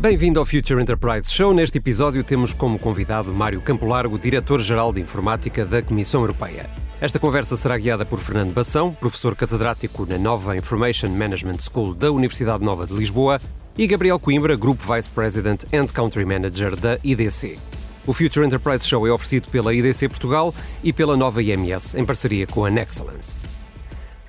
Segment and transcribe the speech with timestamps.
[0.00, 1.52] Bem-vindo ao Future Enterprise Show.
[1.52, 6.70] Neste episódio temos como convidado Mário Campo Largo, Diretor-Geral de Informática da Comissão Europeia.
[7.02, 12.10] Esta conversa será guiada por Fernando Bação, professor catedrático na Nova Information Management School da
[12.10, 13.38] Universidade Nova de Lisboa,
[13.76, 17.58] e Gabriel Coimbra, Group Vice President and Country Manager da IDC.
[18.06, 22.46] O Future Enterprise Show é oferecido pela IDC Portugal e pela Nova IMS, em parceria
[22.46, 23.42] com a Nexcellence.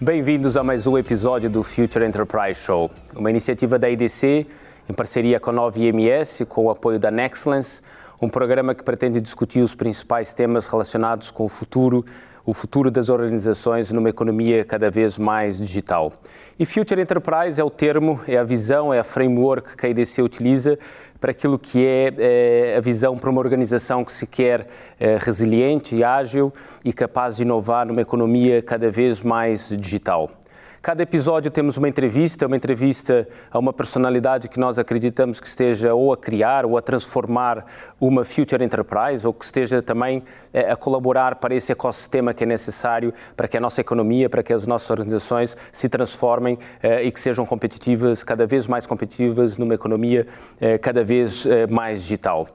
[0.02, 4.46] Bem-vindos a mais um episódio do Future Enterprise Show, uma iniciativa da IDC
[4.92, 7.82] em parceria com a Nova IMS e com o apoio da Nexcellence,
[8.22, 12.06] um programa que pretende discutir os principais temas relacionados com o futuro
[12.44, 16.12] o futuro das organizações numa economia cada vez mais digital.
[16.58, 20.24] E Future Enterprise é o termo, é a visão, é a framework que a IDC
[20.24, 20.78] utiliza
[21.20, 24.66] para aquilo que é, é a visão para uma organização que se quer
[25.00, 26.52] é, resiliente, ágil
[26.84, 30.41] e capaz de inovar numa economia cada vez mais digital.
[30.82, 35.94] Cada episódio temos uma entrevista, uma entrevista a uma personalidade que nós acreditamos que esteja
[35.94, 37.64] ou a criar ou a transformar
[38.00, 42.48] uma future enterprise ou que esteja também eh, a colaborar para esse ecossistema que é
[42.48, 47.12] necessário para que a nossa economia, para que as nossas organizações se transformem eh, e
[47.12, 50.26] que sejam competitivas, cada vez mais competitivas numa economia
[50.60, 52.48] eh, cada vez mais digital.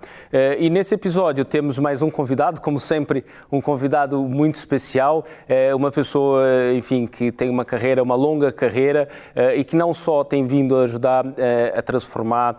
[0.59, 5.25] E nesse episódio temos mais um convidado, como sempre, um convidado muito especial,
[5.75, 6.43] uma pessoa,
[6.75, 9.09] enfim, que tem uma carreira, uma longa carreira
[9.55, 11.25] e que não só tem vindo a ajudar
[11.75, 12.57] a transformar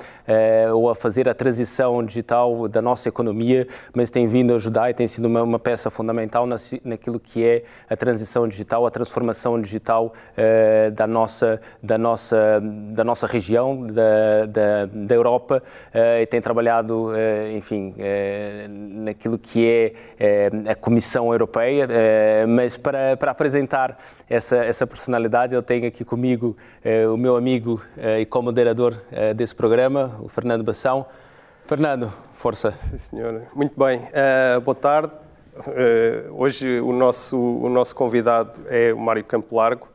[0.74, 4.94] ou a fazer a transição digital da nossa economia, mas tem vindo a ajudar e
[4.94, 9.60] tem sido uma, uma peça fundamental na, naquilo que é a transição digital, a transformação
[9.62, 10.14] digital
[10.94, 15.64] da, nossa, da, nossa, da nossa região, da, da, da Europa,
[16.22, 17.12] e tem trabalhado,
[17.56, 17.94] enfim,
[18.78, 21.88] naquilo que é a Comissão Europeia,
[22.48, 23.98] mas para, para apresentar
[24.30, 26.56] essa, essa personalidade, eu tenho aqui comigo
[27.14, 27.82] o meu amigo
[28.20, 28.96] e co-moderador
[29.36, 31.06] desse programa, o Fernando Bação.
[31.68, 32.72] Fernando, força.
[32.72, 33.46] Sim, senhora.
[33.54, 34.00] Muito bem.
[34.00, 35.12] Uh, boa tarde.
[35.58, 39.86] Uh, hoje o nosso, o nosso convidado é o Mário Campo Largo,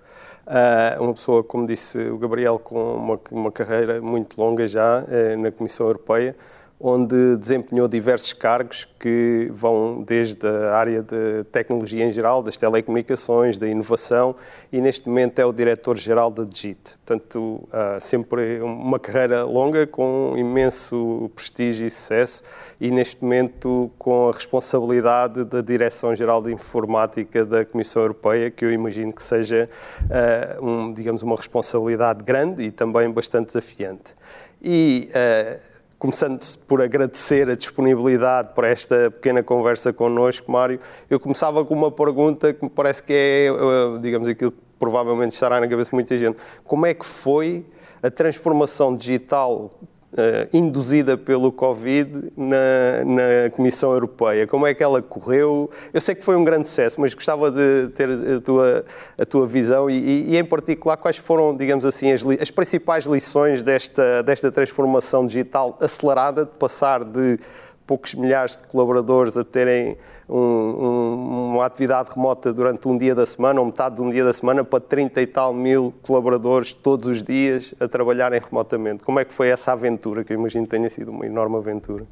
[0.47, 5.03] uh, uma pessoa, como disse o Gabriel, com uma, uma carreira muito longa já
[5.39, 6.37] na Comissão Europeia
[6.85, 13.57] onde desempenhou diversos cargos que vão desde a área de tecnologia em geral, das telecomunicações,
[13.57, 14.35] da inovação
[14.73, 16.99] e neste momento é o diretor-geral da Digit.
[17.07, 17.69] Portanto,
[18.01, 22.43] sempre uma carreira longa com imenso prestígio e sucesso
[22.81, 28.73] e neste momento com a responsabilidade da Direção-Geral de Informática da Comissão Europeia, que eu
[28.73, 29.71] imagino que seja,
[30.03, 34.17] uh, um, digamos, uma responsabilidade grande e também bastante desafiante.
[34.61, 35.72] E uh,
[36.03, 41.93] começando por agradecer a disponibilidade para esta pequena conversa connosco, Mário, eu começava com uma
[41.93, 45.95] pergunta que me parece que é, eh, digamos, aquilo que provavelmente estará na cabeça de
[45.95, 46.37] muita gente.
[46.65, 47.65] Como é que foi
[48.03, 49.71] a transformação digital
[50.13, 54.47] Uh, induzida pelo Covid na, na, Comissão Europeia.
[54.47, 55.71] Como é que ela correu?
[55.91, 58.85] Eu sei que foi um grande sucesso, mas gostava de ter a tua,
[59.17, 63.63] a tua visão e, e, em particular, quais foram, digamos assim, as, as, principais lições
[63.63, 67.39] desta, desta transformação digital acelerada, de passar de
[67.87, 69.97] poucos milhares de colaboradores a terem
[70.33, 74.25] um, um, uma atividade remota durante um dia da semana, ou metade de um dia
[74.25, 79.03] da semana, para 30 e tal mil colaboradores todos os dias a trabalharem remotamente.
[79.03, 82.07] Como é que foi essa aventura, que eu imagino tenha sido uma enorme aventura?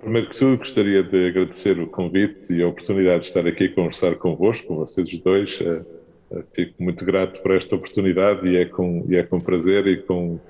[0.00, 3.74] Primeiro que tudo, gostaria de agradecer o convite e a oportunidade de estar aqui a
[3.74, 5.60] conversar convosco, com vocês dois.
[5.60, 5.82] Eh,
[6.30, 9.98] eh, fico muito grato por esta oportunidade e é com, e é com prazer e
[9.98, 10.40] com,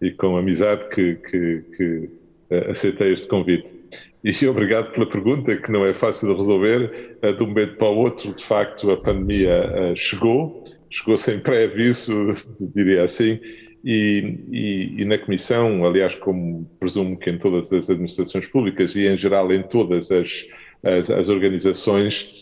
[0.00, 2.10] e com amizade que, que, que
[2.50, 3.83] eh, aceitei este convite.
[4.24, 7.18] E obrigado pela pergunta, que não é fácil de resolver.
[7.20, 11.38] Eh, de um momento para o outro, de facto, a pandemia eh, chegou, chegou sem
[11.38, 12.28] pré-aviso,
[12.74, 13.38] diria assim,
[13.84, 19.06] e, e, e, na Comissão, aliás, como presumo que em todas as administrações públicas e
[19.06, 20.46] em geral em todas as,
[20.82, 22.32] as, as organizações,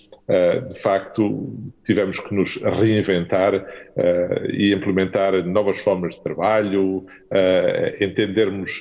[0.68, 1.52] de facto,
[1.84, 3.66] tivemos que nos reinventar
[4.50, 7.04] e implementar novas formas de trabalho,
[8.00, 8.78] entendermos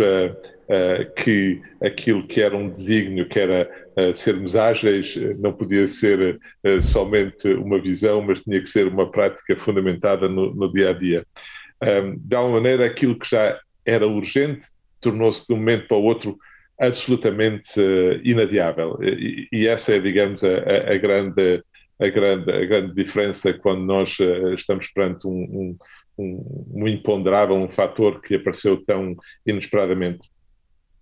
[0.72, 5.88] uh, que aquilo que era um desígnio, que era uh, sermos ágeis, eh, não podia
[5.88, 6.40] ser
[6.82, 11.26] somente uma visão, mas tinha que ser uma prática fundamentada no, no dia a dia.
[12.18, 14.68] De alguma maneira, aquilo que já era urgente
[15.00, 16.38] tornou-se de um momento para o outro
[16.80, 17.82] absolutamente
[18.24, 19.00] inadiável.
[19.02, 20.58] E, e, essa é, digamos, a,
[20.94, 21.64] a grande
[22.02, 25.78] a grande, a grande diferença quando nós uh, estamos perante um, um,
[26.18, 29.16] um, um, imponderável, um fator que apareceu tão
[29.46, 30.28] inesperadamente.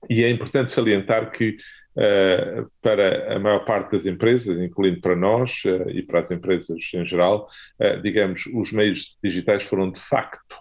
[0.08, 1.58] E é importante salientar que
[1.96, 6.80] uh, para a maior parte das empresas, incluindo para nós uh, e para as empresas
[6.94, 7.50] em geral,
[7.80, 10.56] uh, digamos, os meios digitais foram de facto,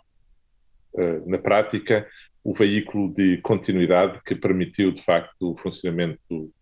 [1.27, 2.09] na prática,
[2.43, 6.53] o veículo de continuidade que permitiu, de facto, o funcionamento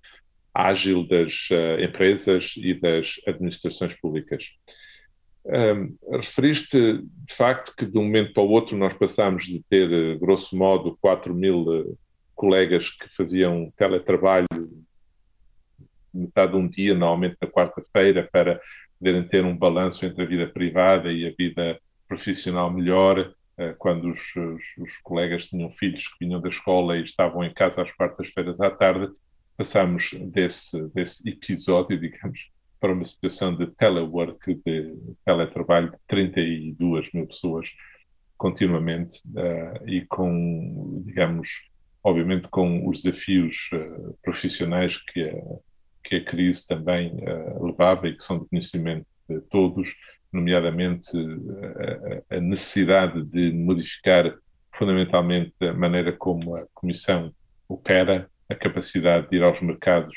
[0.53, 1.49] ágil das
[1.81, 4.45] empresas e das administrações públicas.
[5.47, 10.19] Um, referiste, de facto, que de um momento para o outro nós passámos de ter,
[10.19, 11.97] grosso modo, 4 mil
[12.37, 14.47] colegas que faziam teletrabalho
[16.17, 18.61] metade de um dia, normalmente na quarta-feira, para
[18.99, 21.79] poderem ter um balanço entre a vida privada e a vida
[22.09, 27.05] profissional melhor, uh, quando os, os, os, colegas tinham filhos que vinham da escola e
[27.05, 29.13] estavam em casa às quartas-feiras à tarde,
[29.57, 32.51] passámos desse, desse episódio, digamos,
[32.81, 34.95] para uma situação de telework, de
[35.25, 37.69] teletrabalho de 32 mil pessoas
[38.37, 41.71] continuamente uh, e com, digamos,
[42.07, 45.35] obviamente com os desafios uh, profissionais que a,
[46.05, 49.93] que a crise também uh, levava e que são de conhecimento de todos,
[50.33, 51.11] nomeadamente
[52.31, 54.33] a, a necessidade de modificar
[54.73, 57.33] fundamentalmente a maneira como a Comissão
[57.69, 60.17] opera, a capacidade de ir aos mercados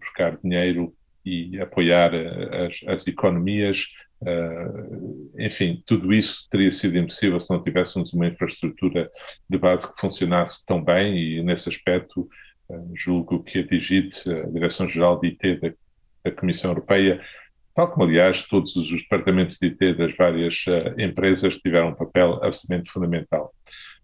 [0.00, 0.92] buscar dinheiro,
[1.28, 3.86] e apoiar eh, as, as economias.
[4.20, 9.08] Uh, enfim, tudo isso teria sido impossível se não tivéssemos uma infraestrutura
[9.48, 12.28] de base que funcionasse tão bem e, nesse aspecto,
[12.68, 15.72] uh, julgo que a DIGIT, a Direção-Geral de IT da,
[16.24, 17.20] da, Comissão Europeia,
[17.74, 22.42] tal como, aliás, todos os departamentos de IT das várias uh, empresas tiveram um papel
[22.42, 23.54] absolutamente fundamental,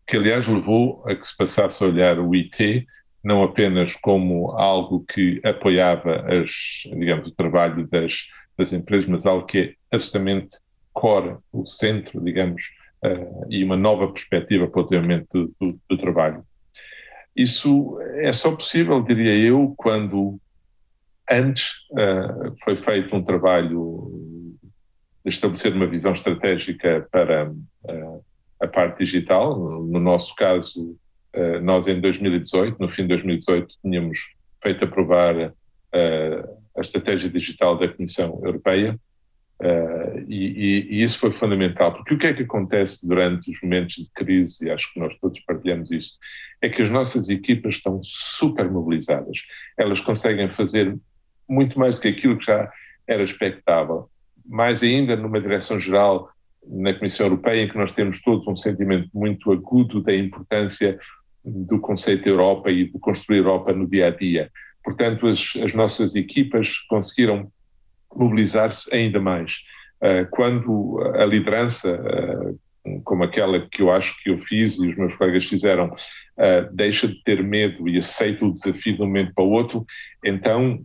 [0.07, 2.87] que, aliás, levou a que se passasse a olhar o IT
[3.25, 6.51] não apenas como algo que apoiava as,
[6.95, 8.27] digamos, o trabalho das,
[8.57, 10.59] das empresas, mas algo que é absolutamente
[10.95, 12.71] core, o centro, digamos,
[13.05, 16.45] uh, e uma nova perspectiva para o desenvolvimento do, do, trabalho.
[17.37, 20.39] Isso é só possível, diria eu, quando
[21.29, 24.57] antes uh, foi feito um trabalho
[25.25, 28.25] de estabelecer uma visão estratégica para uh,
[28.61, 30.97] a parte digital, no nosso caso,
[31.63, 34.21] nós, em 2018, no fim de 2018, tínhamos
[34.63, 35.53] feito aprovar
[35.93, 38.97] a estratégia digital da Comissão Europeia
[39.61, 43.97] uh, e, e, isso foi fundamental, porque o que é que acontece durante os momentos
[43.97, 46.15] de crise, e acho que nós todos partilhamos isso,
[46.61, 49.39] é que as nossas equipas estão super mobilizadas.
[49.77, 50.97] Elas conseguem fazer
[51.49, 52.71] muito mais do que aquilo que já
[53.07, 54.09] era expectável,
[54.45, 56.31] mais ainda numa direção geral
[56.67, 60.99] na Comissão Europeia, em que nós temos todos um sentimento muito agudo da importância
[61.45, 64.51] do conceito Europa e de construir Europa no dia a dia.
[64.83, 67.51] Portanto, as, as nossas equipas conseguiram
[68.17, 69.59] mobilizar-se ainda mais.
[70.03, 74.97] Uh, quando a liderança, uh, como aquela que eu acho que eu fiz e os
[74.97, 79.33] meus colegas fizeram, uh, deixa de ter medo e aceita o desafio de um momento
[79.35, 79.85] para o outro,
[80.25, 80.85] então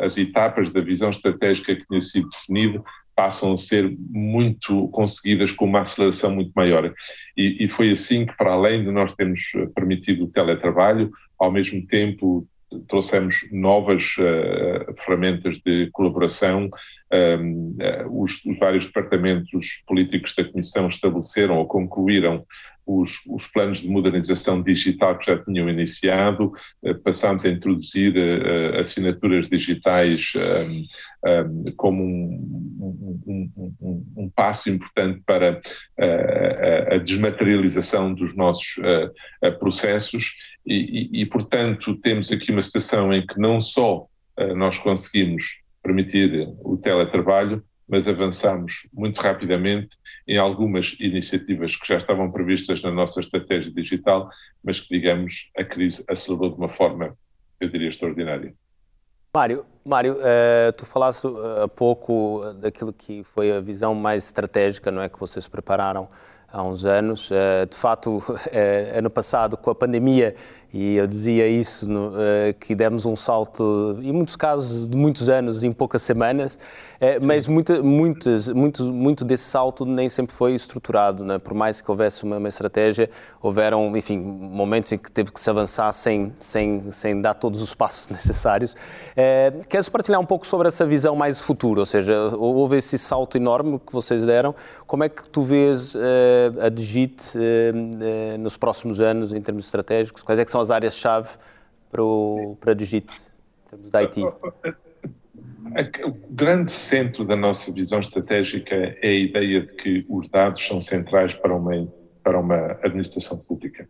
[0.00, 2.82] as etapas da visão estratégica que tinha sido definida
[3.14, 6.92] passam a ser muito conseguidas com uma aceleração muito maior.
[7.36, 9.42] E, e, foi assim que, para além de nós termos
[9.74, 12.48] permitido o teletrabalho, ao mesmo tempo
[12.88, 16.70] trouxemos novas uh, ferramentas de colaboração.
[17.12, 22.44] Um, uh, os, os, vários departamentos políticos da Comissão estabeleceram ou concluíram
[22.86, 26.52] os, os, planos de modernização digital que já tinham iniciado,
[26.84, 30.84] eh, passámos a introduzir uh, assinaturas digitais um,
[31.24, 33.50] um, como um,
[33.80, 38.76] um, um, passo importante para uh, a desmaterialização dos nossos
[39.58, 40.34] processos.
[40.66, 44.06] E, e, e, portanto, temos aqui uma situação em que não só
[44.56, 52.32] nós conseguimos permitir o teletrabalho, mas avançamos muito rapidamente em algumas iniciativas que já estavam
[52.32, 54.30] previstas na nossa estratégia digital,
[54.64, 57.14] mas que, digamos, a crise acelerou de uma forma,
[57.60, 58.54] eu diria, extraordinária.
[59.34, 61.28] Mário, Mário, uh, tu falaste
[61.62, 66.08] há pouco daquilo que foi a visão mais estratégica, não é, que vocês prepararam
[66.50, 67.30] há uns anos.
[67.30, 68.22] Uh, de fato,
[68.96, 70.34] ano passado, com a pandemia,
[70.72, 72.12] e eu dizia isso, no,
[72.58, 76.58] que demos um salto, em muitos casos, de muitos anos, em poucas semanas,
[77.02, 81.36] é, mas muita, muitas, muito, muito desse salto nem sempre foi estruturado, né?
[81.36, 83.10] por mais que houvesse uma, uma, estratégia,
[83.42, 87.74] houveram, enfim, momentos em que teve que se avançar sem, sem, sem dar todos os
[87.74, 88.76] passos necessários.
[89.16, 93.36] É, queres partilhar um pouco sobre essa visão mais futura, ou seja, houve esse salto
[93.36, 94.54] enorme que vocês deram,
[94.86, 100.22] como é que tu vês é, a Digit é, nos próximos anos em termos estratégicos?
[100.22, 101.28] Quais é que são as áreas-chave
[101.90, 103.12] para, o, para Digit,
[103.66, 104.20] em termos da IT?
[106.04, 110.80] O grande centro da nossa visão estratégica é a ideia de que os dados são
[110.80, 111.88] centrais para uma,
[112.22, 113.88] para uma administração pública.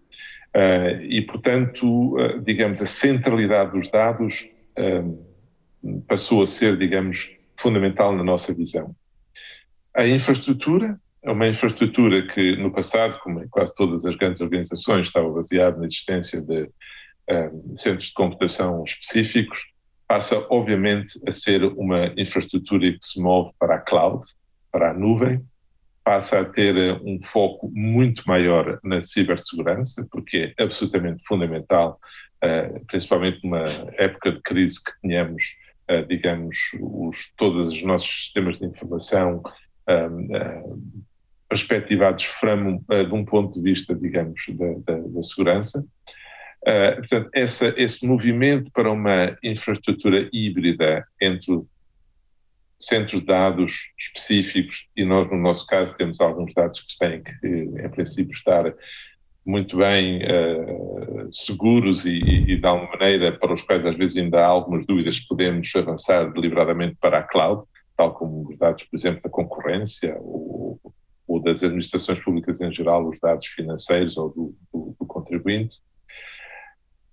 [0.54, 4.48] Uh, e, portanto, uh, digamos, a centralidade dos dados
[4.78, 8.94] uh, passou a ser, digamos, fundamental na nossa visão.
[9.94, 15.30] A infraestrutura uma infraestrutura que no passado, como em quase todas as grandes organizações, estava
[15.30, 16.68] baseada na existência de
[17.30, 19.60] um, centros de computação específicos,
[20.08, 24.24] passa obviamente a ser uma infraestrutura que se move para a cloud,
[24.70, 25.44] para a nuvem,
[26.04, 26.74] passa a ter
[27.04, 32.00] um foco muito maior na cibersegurança, porque é absolutamente fundamental,
[32.44, 35.56] uh, principalmente numa época de crise que tenhamos,
[35.88, 39.40] uh, digamos, os, todos os nossos sistemas de informação
[39.88, 40.82] uh,
[41.52, 45.84] perspectivados from, de um ponto de vista, digamos, da, da, da segurança.
[46.62, 51.60] Uh, portanto, essa, esse movimento para uma infraestrutura híbrida entre
[52.78, 57.46] centros de dados específicos e nós, no nosso caso, temos alguns dados que têm que,
[57.46, 58.72] em princípio, estar
[59.44, 64.40] muito bem uh, seguros e, e, de alguma maneira, para os quais às vezes ainda
[64.40, 69.20] há algumas dúvidas, podemos avançar deliberadamente para a cloud, tal como os dados, por exemplo,
[69.20, 70.80] da concorrência ou,
[71.26, 75.78] ou das administrações públicas em geral, os dados financeiros ou do, do, do contribuinte.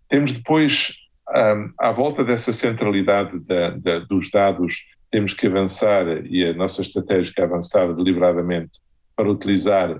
[0.07, 0.93] Temos depois,
[1.29, 4.75] um, à volta dessa centralidade da, da, dos dados,
[5.11, 8.79] temos que avançar, e a nossa estratégia é avançar deliberadamente
[9.15, 9.99] para utilizar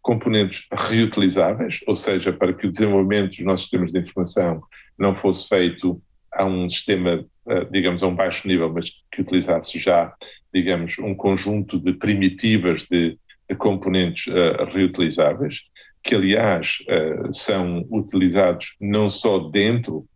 [0.00, 4.62] componentes reutilizáveis, ou seja, para que o desenvolvimento dos nossos sistemas de informação
[4.98, 9.78] não fosse feito a um sistema, eh, digamos, a um baixo nível, mas que utilizasse
[9.78, 10.12] já,
[10.52, 13.18] digamos, um conjunto de primitivas de,
[13.48, 15.60] de componentes uh, reutilizáveis,
[16.02, 20.06] que, aliás, uh, são utilizados não só dentro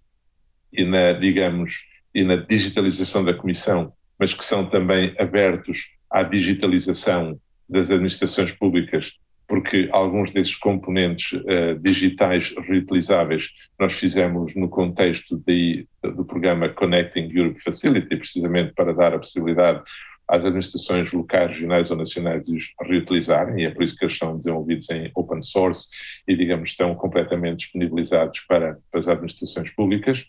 [0.72, 7.38] e na, digamos, e na digitalização da Comissão, mas que são também abertos à digitalização
[7.68, 9.12] das administrações públicas,
[9.48, 17.30] porque alguns desses componentes uh, digitais reutilizáveis nós fizemos no contexto de, do programa Connecting
[17.32, 19.82] Europe Facility, precisamente para dar a possibilidade
[20.28, 24.36] às administrações locais, regionais ou nacionais os reutilizarem, e é por isso que eles são
[24.36, 25.88] desenvolvidos em open source
[26.26, 30.24] e, digamos, estão completamente disponibilizados para, para as administrações públicas.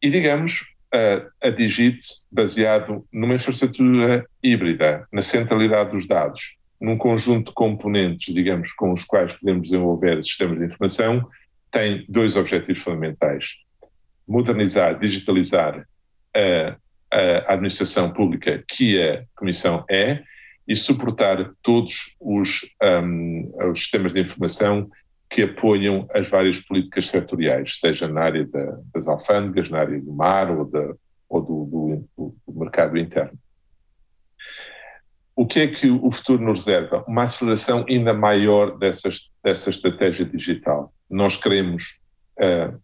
[0.00, 1.98] E, digamos, a, a Digit
[2.30, 9.04] baseado numa infraestrutura híbrida, na centralidade dos dados, num conjunto de componentes, digamos, com os
[9.04, 11.28] quais podemos desenvolver sistemas de informação,
[11.70, 13.48] tem dois objetivos fundamentais.
[14.26, 15.86] Modernizar, digitalizar
[16.34, 16.76] a,
[17.14, 20.22] a administração pública que a Comissão é
[20.66, 24.90] e suportar todos os, um, os sistemas de informação
[25.28, 30.12] que apoiam as várias políticas setoriais, seja na área da, das alfândegas, na área do
[30.12, 30.94] mar ou, da,
[31.28, 33.38] ou do, do, do, mercado interno.
[35.36, 37.04] O que é que o futuro nos reserva?
[37.08, 40.92] Uma aceleração ainda maior dessas, dessa estratégia digital.
[41.10, 41.98] Nós queremos
[42.38, 42.80] uh,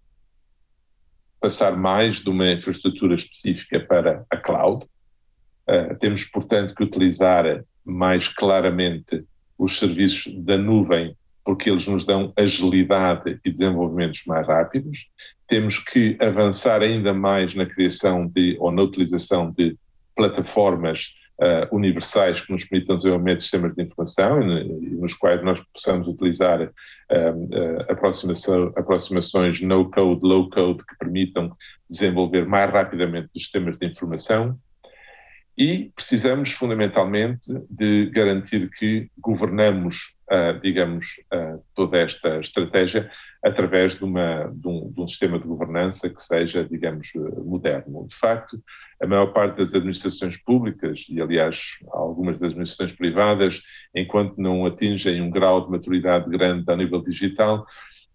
[1.41, 4.85] passar mais de uma infraestrutura específica para a cloud.
[5.69, 9.25] Uh, temos, portanto, que utilizar mais claramente
[9.59, 15.09] os serviços da nuvem porque eles nos dão agilidade e desenvolvimentos mais rápidos.
[15.49, 19.77] Temos que avançar ainda mais na criação de ou na utilização de
[20.15, 26.07] plataformas uh, universais que nos permitam desenvolver sistemas de informação e, nos quais nós possamos
[26.07, 31.57] utilizar uh, uh, aproximação, aproximações no-code, low-code que permitam
[31.89, 34.57] desenvolver mais rapidamente os sistemas de informação.
[35.59, 40.15] E precisamos, fundamentalmente, de garantir que governamos,
[40.63, 41.17] digamos,
[41.75, 43.11] toda esta estratégia
[43.43, 47.11] através de, uma, de, um, de, um, sistema de governança que seja, digamos,
[47.45, 48.07] moderno.
[48.07, 48.63] De facto,
[49.01, 53.63] a maior parte das administrações públicas, e aliás algumas das administrações privadas,
[53.95, 57.67] enquanto não atingem um grau de maturidade grande a nível digital,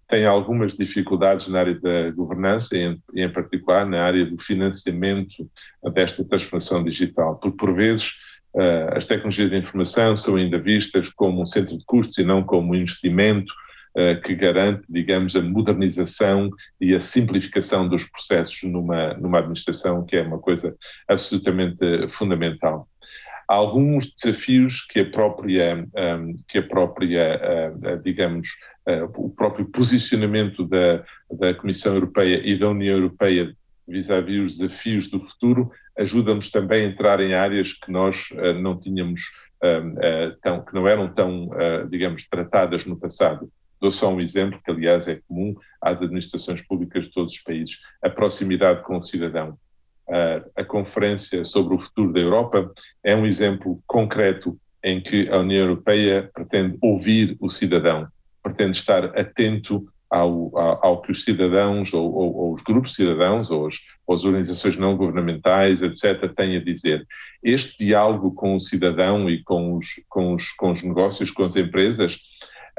[0.08, 5.50] tem algumas dificuldades na área da governança e, em, particular, na área do financiamento
[5.94, 8.12] desta transformação digital, porque, por vezes,
[8.53, 12.44] uh, as tecnologias de informação são ainda vistas como um centro de custos e não
[12.44, 13.51] como um investimento
[14.25, 16.49] que garante, digamos, a modernização
[16.81, 20.75] e a simplificação dos processos numa, numa administração, que é uma coisa
[21.07, 21.77] absolutamente
[22.09, 22.89] fundamental
[23.47, 28.47] há alguns desafios que a própria, um, que a própria uh, digamos,
[28.87, 33.53] uh, o próprio posicionamento da, da Comissão Europeia e da União Europeia
[33.87, 38.27] vis-à-vis -vis os desafios do futuro ajuda-nos também a entrar em áreas que nós
[38.59, 39.21] não tínhamos,
[39.63, 39.95] hum,
[40.41, 41.49] tão, que não eram tão,
[41.89, 43.49] digamos, tratadas no passado.
[43.85, 47.77] Dou só um exemplo que, aliás, é comum às administrações públicas de todos os países:
[48.01, 49.59] a proximidade com o cidadão
[50.09, 52.73] a, a Conferência sobre o Futuro da Europa
[53.03, 58.07] é um exemplo concreto em que a União Europeia pretende ouvir o cidadão,
[58.41, 63.51] pretende estar atento ao, ao, ao, que os cidadãos ou, ou, ou, os grupos cidadãos
[63.51, 63.75] ou as,
[64.07, 67.05] ou as organizações não governamentais, etc., têm a dizer.
[67.43, 71.55] Este diálogo com o cidadão e com os, com os, com os negócios, com as
[71.55, 72.19] empresas,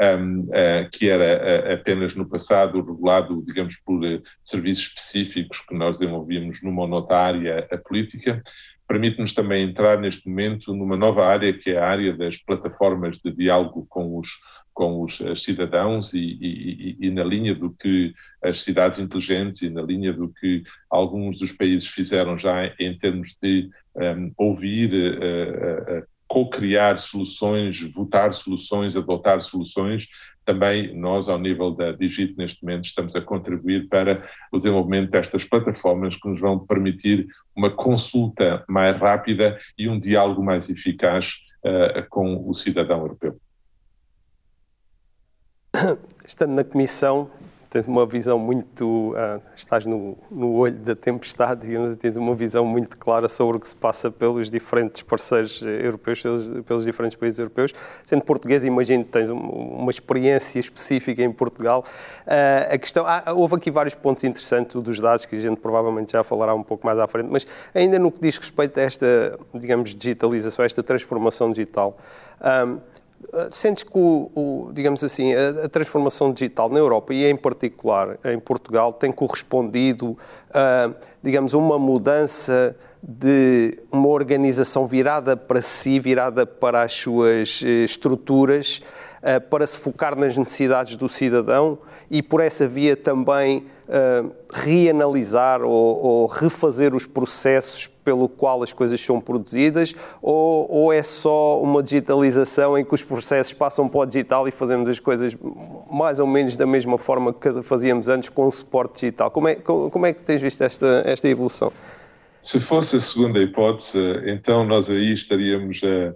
[0.01, 5.75] um, uh, que era uh, apenas no passado regulado, digamos, por uh, serviços específicos que
[5.75, 8.43] nós desenvolvíamos numa nota área a política,
[8.87, 13.33] permite-nos também entrar neste momento numa nova área que é a área das plataformas de
[13.33, 14.29] diálogo com os
[14.73, 18.13] com os cidadãos e, e, e, na linha do que
[18.43, 23.35] as cidades inteligentes e na linha do que alguns dos países fizeram já em termos
[23.41, 30.09] de um, ouvir, uh, uh, co-criar soluções, votar soluções, adotar soluções,
[30.47, 35.43] também nós, ao nível da Digit, neste momento, estamos a contribuir para o desenvolvimento destas
[35.43, 42.09] plataformas que nos vão permitir uma consulta mais rápida e um diálogo mais eficaz uh,
[42.09, 43.41] com o cidadão europeu.
[46.25, 47.29] Estando na Comissão,
[47.77, 49.11] tens uma visão muito.
[49.11, 53.61] Uh, estás no, no, olho da tempestade e tens uma visão muito clara sobre o
[53.61, 57.75] que se passa pelos diferentes parceiros europeus, pelos, pelos diferentes países europeus.
[58.03, 61.85] Sendo português, imagino que tens uma, uma experiência específica em Portugal.
[62.27, 63.05] Uh, a questão.
[63.07, 66.63] Ah, houve aqui vários pontos interessantes dos dados que a gente provavelmente já falará um
[66.63, 70.67] pouco mais à frente, mas ainda no que diz respeito a esta, digamos, digitalização, a
[70.67, 71.99] esta transformação digital.
[72.41, 72.81] Um,
[73.51, 78.19] Sentes que, o, o, digamos assim, a, a, transformação digital na Europa e em particular
[78.25, 80.17] em Portugal tem correspondido
[80.53, 80.91] a,
[81.23, 88.83] digamos, uma mudança de uma organização virada para si, virada para as suas eh, estruturas,
[89.23, 91.79] eh, para se focar nas necessidades do cidadão
[92.11, 93.67] e por essa via também
[94.53, 101.03] reanalisar ou, ou, refazer os processos pelo qual as coisas são produzidas ou, ou, é
[101.03, 105.37] só uma digitalização em que os processos passam para o digital e fazemos as coisas
[105.91, 109.29] mais ou menos da mesma forma que fazíamos antes com o suporte digital?
[109.29, 111.73] Como é, como é que tens visto esta, esta evolução?
[112.41, 116.15] Se fosse a segunda hipótese, então nós aí estaríamos a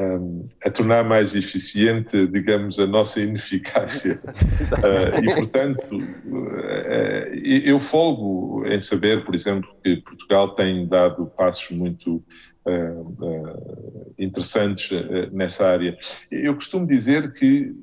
[0.00, 4.18] um, a tornar mais eficiente, digamos, a nossa ineficácia.
[4.24, 11.70] uh, e, portanto, uh, eu folgo em saber, por exemplo, que Portugal tem dado passos
[11.70, 12.24] muito
[12.66, 14.90] uh, interessantes
[15.32, 15.98] nessa área.
[16.30, 17.74] Eu costumo dizer que,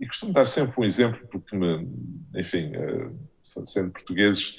[0.00, 1.88] e costumo dar sempre um exemplo, porque, me,
[2.34, 2.72] enfim,
[3.42, 4.56] sendo portugueses,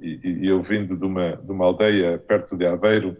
[0.00, 3.16] e, e eu vindo de uma, de uma aldeia perto de Aveiro,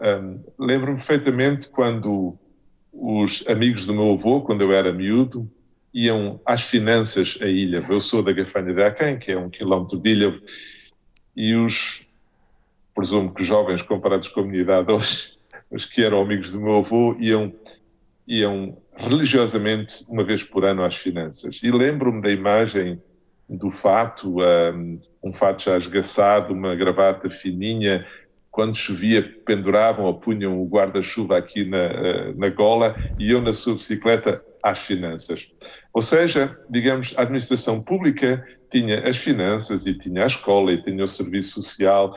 [0.00, 2.38] um, Lembro-me perfeitamente quando
[2.92, 5.50] os amigos do meu avô, quando eu era miúdo,
[5.92, 7.84] iam às finanças a ilha.
[7.88, 10.40] Eu sou da Gafanha de Aquém, que é um quilómetro de ilha,
[11.36, 12.02] e os,
[12.94, 15.32] presumo que jovens comparados com a minha idade hoje,
[15.70, 17.52] os que eram amigos do meu avô, iam,
[18.26, 21.60] iam religiosamente uma vez por ano às finanças.
[21.62, 23.00] E lembro-me da imagem
[23.48, 28.06] do fato, um, um fato já esgaçado, uma gravata fininha,
[28.54, 33.52] quando chovia, penduravam ou punham o guarda-chuva aqui na, eh, na gola e eu na
[33.52, 35.48] sua bicicleta às finanças.
[35.92, 41.02] Ou seja, digamos, a administração pública tinha as finanças e tinha a escola e tinha
[41.02, 42.16] o serviço social,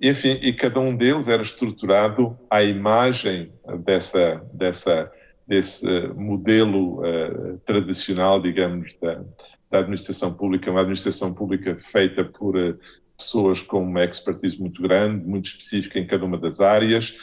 [0.00, 3.52] enfim, e cada um deles era estruturado à imagem
[3.84, 5.10] dessa, dessa,
[5.48, 9.20] desse modelo uh, tradicional, digamos, da,
[9.68, 12.78] da administração pública, uma administração pública feita por uh,
[13.22, 17.16] pessoas com uma expertise muito grande, muito específica em cada uma das áreas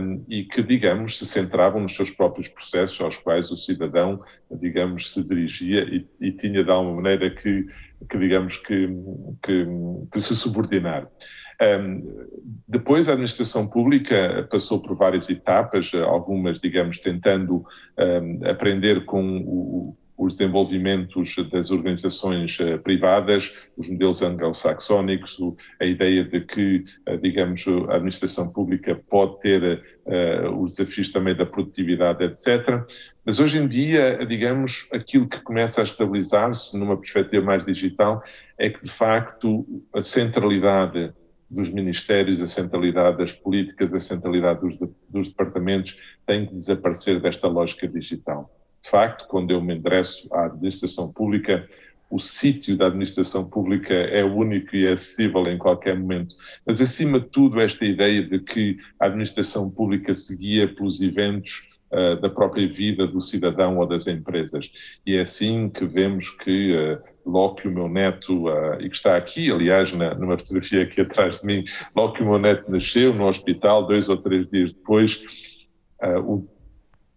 [0.00, 5.12] um, e que, digamos, se centravam nos seus próprios processos aos quais o cidadão, digamos,
[5.12, 7.66] se dirigia e, e tinha de alguma maneira que,
[8.08, 8.88] que digamos, que,
[9.42, 9.66] que,
[10.10, 11.08] que se subordinar.
[11.62, 12.26] Um,
[12.66, 17.64] depois, a administração pública passou por várias etapas, algumas, digamos, tentando
[17.98, 25.38] um, aprender com o, os desenvolvimentos das organizações uh, privadas, os modelos anglo-saxónicos,
[25.80, 31.34] a ideia de que, uh, digamos, a administração pública pode ter uh, os desafios também
[31.34, 32.84] da produtividade, etc.
[33.24, 38.22] Mas hoje em dia, digamos, aquilo que começa a estabilizar-se numa perspectiva mais digital
[38.56, 41.12] é que, de facto, a centralidade
[41.50, 47.20] dos ministérios, a centralidade das políticas, a centralidade dos, de, dos departamentos tem que desaparecer
[47.20, 48.50] desta lógica digital.
[48.84, 51.66] De facto, quando eu me endereço à administração pública,
[52.10, 56.36] o sítio da administração pública é único e é acessível em qualquer momento.
[56.66, 61.66] Mas, acima de tudo, esta ideia de que a administração pública se guia pelos eventos
[61.90, 64.70] uh, da própria vida do cidadão ou das empresas.
[65.06, 66.72] E é assim que vemos que.
[66.76, 70.82] Uh, logo que o meu neto, uh, e que está aqui, aliás, na, numa fotografia
[70.82, 71.64] aqui atrás de mim,
[71.96, 75.22] logo que o meu neto nasceu no hospital, dois ou três dias depois,
[76.02, 76.53] uh, o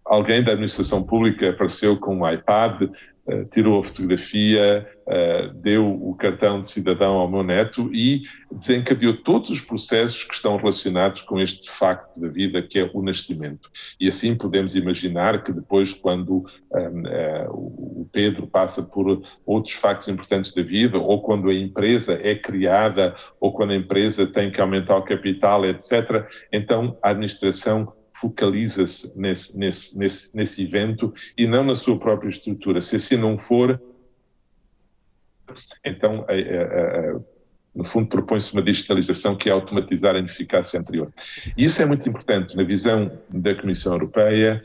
[0.07, 2.89] alguém da administração pública apareceu com um iPad
[3.27, 9.17] uh, tirou a fotografia, uh, deu o cartão de cidadão ao meu neto e desencadeou
[9.17, 13.69] todos os processos que estão relacionados com este facto da vida que é o nascimento.
[13.99, 17.03] E assim podemos imaginar que depois, quando um,
[17.49, 23.15] o Pedro passa por outros factos importantes da vida, ou quando a empresa é criada,
[23.39, 29.57] ou quando a empresa tem que aumentar o capital, etc., então a administração focaliza-se nesse,
[29.57, 32.81] nesse, nesse, nesse evento e não na sua própria estrutura.
[32.81, 33.79] Se assim não for,
[35.85, 37.19] então, a, a, a,
[37.75, 41.13] no fundo, propõe-se uma digitalização que é automatizar a ineficácia anterior.
[41.55, 44.63] E isso é muito importante na visão da Comissão Europeia,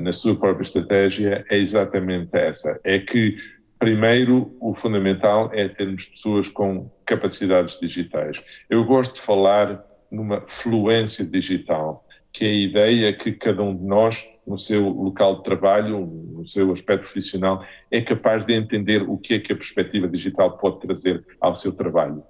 [0.00, 2.80] na sua própria estratégia, é exatamente essa.
[2.82, 3.36] É que,
[3.78, 8.40] primeiro, o fundamental é termos pessoas com capacidades digitais.
[8.70, 12.07] Eu gosto de falar numa fluência digital
[12.38, 16.46] que é a ideia que cada um de nós, no seu local de trabalho, no
[16.46, 20.78] seu aspecto profissional, é capaz de entender o que é que a perspectiva digital pode
[20.78, 22.22] trazer ao seu trabalho.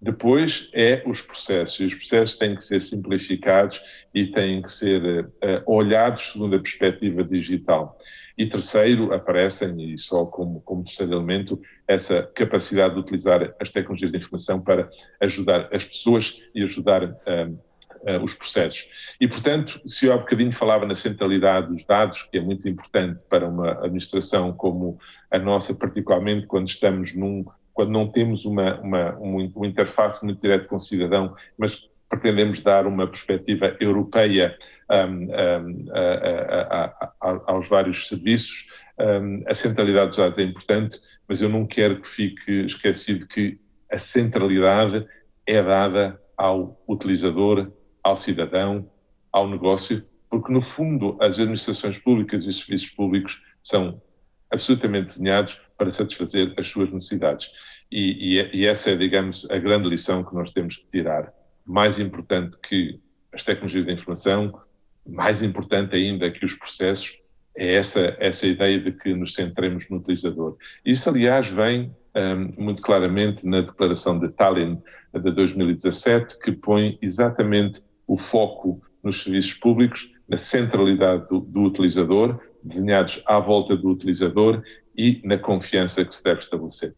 [0.00, 1.80] Depois é os processos.
[1.80, 3.82] Os processos têm que ser simplificados
[4.14, 5.28] e têm que ser uh,
[5.66, 7.98] olhados segundo a perspectiva digital.
[8.38, 14.12] E terceiro, aparecem, e só como, como terceiro elemento, essa capacidade de utilizar as tecnologias
[14.12, 17.58] de informação para ajudar as pessoas e ajudar uh,
[18.02, 18.88] uh, os processos.
[19.20, 23.22] E, portanto, se eu há bocadinho falava na centralidade dos dados, que é muito importante
[23.28, 24.98] para uma administração como
[25.30, 30.66] a nossa, particularmente quando estamos num, quando não temos uma, uma, uma interface muito direta
[30.66, 34.56] com o cidadão, mas pretendemos dar uma perspectiva europeia
[34.90, 38.66] um, um, a, a, a, aos vários serviços.
[38.98, 43.58] Um, a centralidade dos dados é importante, mas eu não quero que fique esquecido que
[43.90, 45.06] a centralidade
[45.46, 47.70] é dada ao utilizador,
[48.06, 48.88] ao cidadão,
[49.32, 54.00] ao negócio, porque no fundo as administrações públicas e os serviços públicos são
[54.48, 57.50] absolutamente desenhados para satisfazer as suas necessidades.
[57.90, 61.32] E, e, e, essa é, digamos, a grande lição que nós temos que tirar.
[61.64, 63.00] Mais importante que
[63.32, 64.60] as tecnologias da informação,
[65.04, 67.18] mais importante ainda que os processos,
[67.56, 70.56] é essa, essa ideia de que nos centremos no utilizador.
[70.84, 74.78] Isso, aliás, vem um, muito claramente na declaração de Tallinn
[75.12, 82.40] de 2017, que põe exatamente o foco nos serviços públicos, na centralidade do, do utilizador,
[82.62, 84.62] desenhados à volta do utilizador
[84.96, 86.94] e na confiança que se deve estabelecer.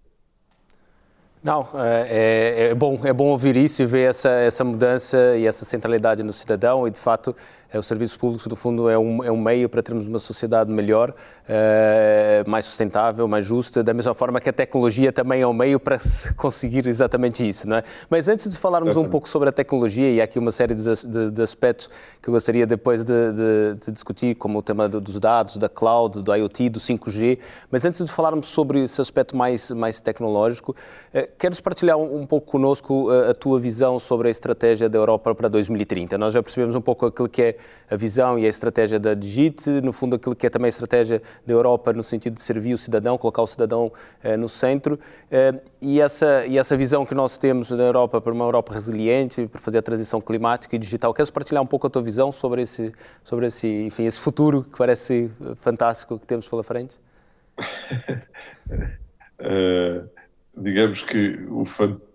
[1.42, 5.46] Não, é, é, é, bom, é bom ouvir isso e ver essa, essa mudança e
[5.46, 7.34] essa centralidade no cidadão e, de fato,
[7.76, 11.14] os serviços públicos, no fundo, é um, é um meio para termos uma sociedade melhor,
[11.46, 15.78] é, mais sustentável, mais justa, da mesma forma que a tecnologia também é um meio
[15.78, 15.98] para
[16.36, 17.82] conseguir exatamente isso, não é?
[18.08, 20.82] Mas antes de falarmos um pouco sobre a tecnologia, e há aqui uma série de,
[21.06, 21.90] de, de aspectos
[22.22, 23.32] que eu gostaria depois de,
[23.84, 27.38] de, discutir, como o tema dos dados, da cloud, do IoT, do 5G,
[27.70, 30.74] mas antes de falarmos sobre esse aspecto mais, mais tecnológico,
[31.12, 34.96] é, queres partilhar um, um pouco conosco a, a tua visão sobre a estratégia da
[34.96, 36.16] Europa para 2030?
[36.16, 37.57] Nós já percebemos um pouco aquilo que é
[37.90, 41.22] a visão e a estratégia da Digit, no fundo aquilo que é também a estratégia
[41.46, 43.92] da Europa no sentido de servir o cidadão, colocar o cidadão
[44.22, 44.98] eh, no centro,
[45.30, 49.46] eh, e, essa, e essa visão que nós temos na Europa para uma Europa resiliente,
[49.46, 51.14] para fazer a transição climática e digital.
[51.14, 52.92] Queres partilhar um pouco a tua visão sobre esse,
[53.24, 56.96] sobre esse, enfim, esse futuro que parece fantástico que temos pela frente?
[59.40, 60.08] uh,
[60.56, 61.64] digamos que o,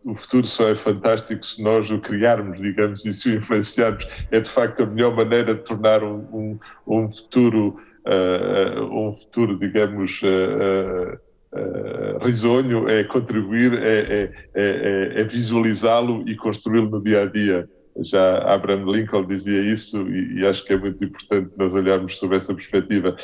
[0.03, 4.07] o, futuro só é fantástico se nós o criarmos, digamos, e se o influenciarmos.
[4.31, 9.57] É de facto a melhor maneira de tornar um, um, um futuro, uh, um futuro,
[9.57, 11.17] digamos, uh,
[11.53, 17.69] uh, risonho, é contribuir, é, é, é, é visualizá-lo e construí-lo no dia a dia
[18.01, 22.37] já Abraham Lincoln dizia isso e, e, acho que é muito importante nós olharmos sobre
[22.37, 23.15] essa perspectiva.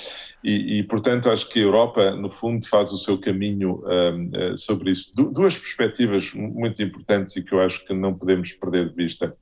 [0.44, 4.58] E, e portanto, acho que a Europa, no fundo, faz o seu caminho um, uh,
[4.58, 5.12] sobre isso.
[5.16, 9.36] Du duas perspectivas muito importantes e que eu acho que não podemos perder de vista.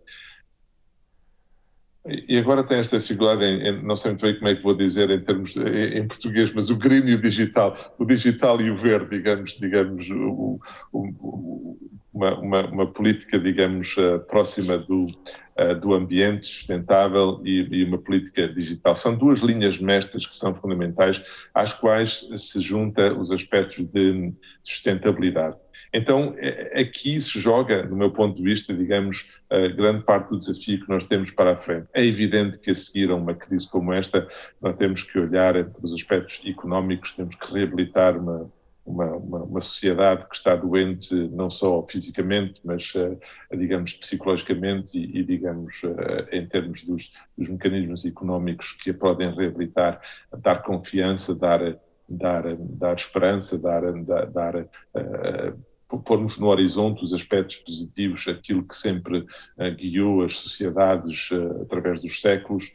[2.07, 4.73] E agora tem esta dificuldade, em, em, não sei muito bem como é que vou
[4.73, 8.71] dizer em termos em, em, português, mas o green e o digital, o digital e
[8.71, 10.59] o verde, digamos, digamos, o,
[10.93, 11.77] o,
[12.13, 17.97] uma, uma, uma, política, digamos, uh, próxima do, uh, do ambiente sustentável e, e, uma
[17.97, 18.95] política digital.
[18.95, 21.21] São duas linhas mestras que são fundamentais,
[21.53, 24.31] às quais se junta os aspectos de
[24.63, 25.57] sustentabilidade.
[25.93, 29.29] Então, é, aqui se joga, do meu ponto de vista, digamos,
[29.75, 31.87] grande parte do desafio que nós temos para a frente.
[31.93, 34.27] É evidente que a seguir a uma crise como esta,
[34.61, 38.51] nós temos que olhar para os aspectos económicos, temos que reabilitar uma,
[38.87, 43.19] uma, uma, uma, sociedade que está doente não só fisicamente, mas, uh,
[43.55, 49.33] digamos, psicologicamente e, e digamos, uh, em termos dos, dos, mecanismos económicos que a podem
[49.35, 50.01] reabilitar,
[50.41, 51.77] dar confiança, dar
[52.09, 55.59] dar, dar esperança, dar, dar, dar uh,
[56.05, 62.01] pormos no horizonte os aspectos positivos, aquilo que sempre uh, guiou as sociedades uh, através
[62.01, 62.71] dos séculos,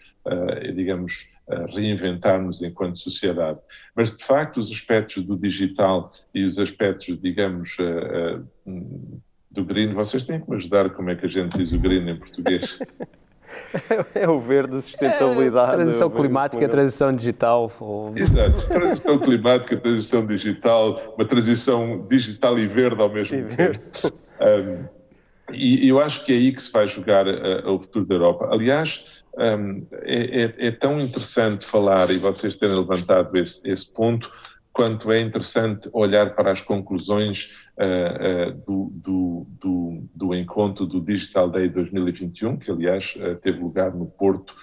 [0.76, 1.26] digamos,
[1.74, 3.58] reinventarmos enquanto sociedade.
[3.92, 7.76] Mas, de facto, os aspectos do digital e os aspectos, digamos,
[9.50, 12.08] do green, vocês têm que me ajudar como é que a gente diz o green
[12.08, 12.78] em português.
[14.14, 15.72] É o verde, sustentabilidade.
[15.72, 17.70] É, transição climática, transição digital.
[17.80, 18.12] Ou...
[18.16, 23.78] Exato, transição climática, transição digital, uma transição digital e verde ao mesmo e tempo.
[24.40, 24.84] Um,
[25.52, 28.48] e eu acho que é aí que se vai jogar uh, o futuro da Europa.
[28.50, 29.04] Aliás,
[29.36, 34.30] um, é, é, é, tão interessante falar, e vocês terem levantado esse, esse ponto,
[34.72, 41.50] quanto é interessante olhar para as conclusões uh, uh, do, do, do, encontro do Digital
[41.50, 44.54] Day 2021, que aliás uh, teve lugar no Porto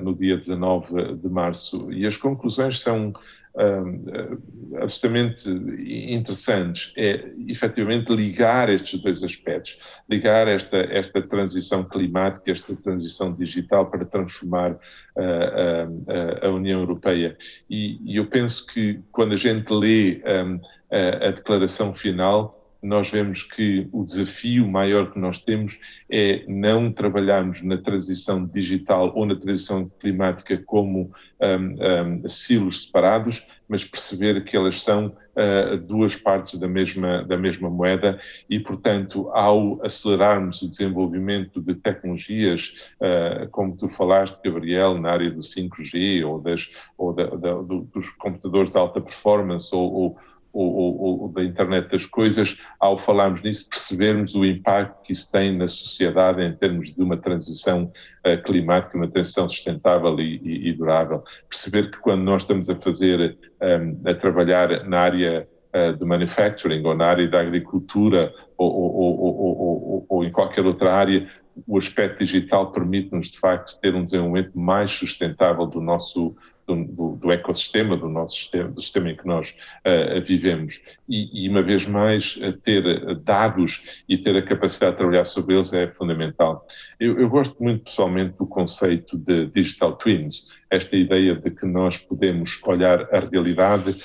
[0.00, 1.92] no dia 19 de março.
[1.92, 3.14] E as conclusões são
[3.54, 12.76] uh, absolutamente interessantes é efetivamente ligar estes dois aspectos, ligar esta, esta transição climática, esta
[12.76, 14.76] transição digital para transformar uh,
[15.16, 17.36] uh, a União Europeia.
[17.68, 20.60] E, e, eu penso que quando a gente lê um,
[20.90, 25.78] a, a declaração final, nós vemos que o desafio maior que nós temos
[26.10, 33.46] é não trabalharmos na transição digital ou na transição climática como um, um, silos separados,
[33.68, 39.30] mas perceber que elas são uh, duas partes da mesma, da mesma moeda e, portanto,
[39.30, 46.26] ao acelerarmos o desenvolvimento de tecnologias, uh, como tu falaste, Gabriel, na área do 5G
[46.26, 50.18] ou, das, ou da, da, do, dos computadores de alta performance ou, ou
[50.52, 55.30] ou, ou, ou, da internet das coisas, ao falarmos nisso, percebermos o impacto que isso
[55.30, 57.92] tem na sociedade em termos de uma transição
[58.26, 61.22] uh, climática, uma transição sustentável e, e, e, durável.
[61.48, 66.06] Perceber que quando nós estamos a fazer, um, ehm, a trabalhar na área uh, do
[66.06, 71.26] manufacturing ou na área da agricultura ou, ou em qualquer outra área,
[71.66, 76.36] o aspecto digital permite-nos, de facto, ter um desenvolvimento mais sustentável do nosso
[76.76, 79.54] do, do, ecossistema, do nosso sistema, do sistema em que nós
[79.86, 80.80] uh, vivemos.
[81.08, 85.72] E, e, uma vez mais, ter dados e ter a capacidade de trabalhar sobre eles
[85.72, 86.66] é fundamental.
[86.98, 91.98] Eu, eu gosto muito pessoalmente do conceito de digital twins, esta ideia de que nós
[91.98, 93.96] podemos olhar a realidade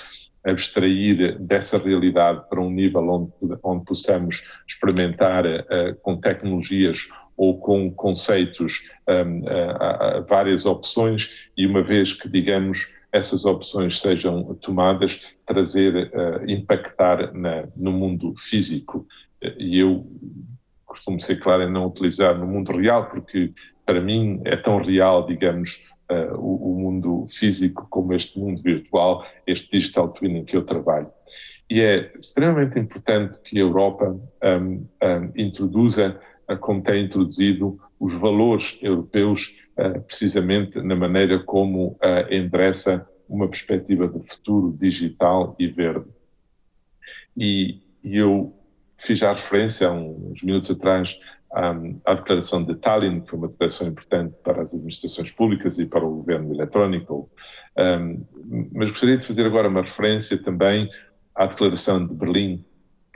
[0.46, 7.90] abstrair dessa realidade para um nível onde, onde possamos experimentar uh, com tecnologias ou com
[7.90, 9.42] conceitos, um,
[10.28, 17.66] várias opções, e uma vez que, digamos, essas opções sejam tomadas, trazer, uh, impactar na,
[17.76, 19.06] no mundo físico.
[19.58, 20.06] E eu
[20.84, 23.52] costumo ser claro em não utilizar no mundo real, porque
[23.84, 29.24] para mim é tão real, digamos, uh, o, o, mundo físico como este mundo virtual,
[29.46, 31.08] este digital twin em que eu trabalho.
[31.68, 36.20] E é extremamente importante que a Europa um, um, introduza
[36.54, 44.06] como tem introduzido os valores europeus, eh, precisamente na maneira como eh, endereça uma perspectiva
[44.06, 46.06] de futuro digital e verde.
[47.36, 48.54] E, eu
[48.94, 51.18] fiz já referência há uns minutos atrás
[52.04, 56.04] à declaração de Tallinn, que foi uma declaração importante para as administrações públicas e para
[56.04, 57.30] o governo eletrónico,
[58.72, 60.88] mas gostaria de fazer agora uma referência também
[61.34, 62.64] à declaração de Berlim,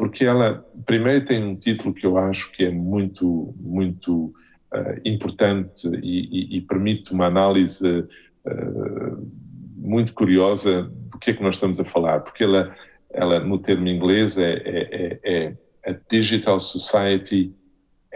[0.01, 4.35] porque ela, primeiro, tem um título que eu acho que é muito, muito
[4.73, 8.09] uh, importante e, e, e, permite uma análise
[8.47, 9.31] uh,
[9.77, 12.75] muito curiosa do que é que nós estamos a falar, porque ela,
[13.11, 17.55] ela no termo inglês, é, é, é, é a Digital Society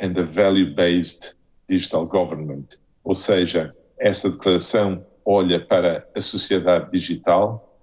[0.00, 1.34] and a Value-Based
[1.68, 7.78] Digital Government, ou seja, essa declaração olha para a sociedade digital,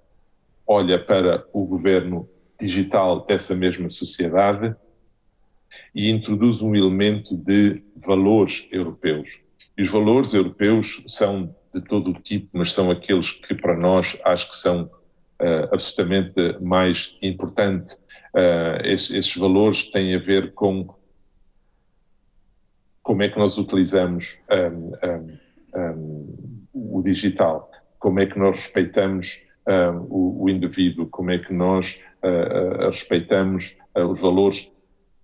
[0.65, 2.27] olha para o governo
[2.61, 4.75] digital dessa mesma sociedade
[5.93, 9.39] e introduz um elemento de valores europeus.
[9.77, 14.17] E os valores europeus são de todo o tipo, mas são aqueles que para nós
[14.23, 17.93] acho que são uh, absolutamente mais importantes.
[18.33, 20.93] Uh, esses, esses, valores têm a ver com
[23.01, 25.37] como é que nós utilizamos um, um,
[26.73, 27.69] um, o digital,
[27.99, 29.41] como é que nós respeitamos
[30.09, 31.99] o, o, indivíduo, como é que nós
[32.89, 34.71] respeitamos uh, os valores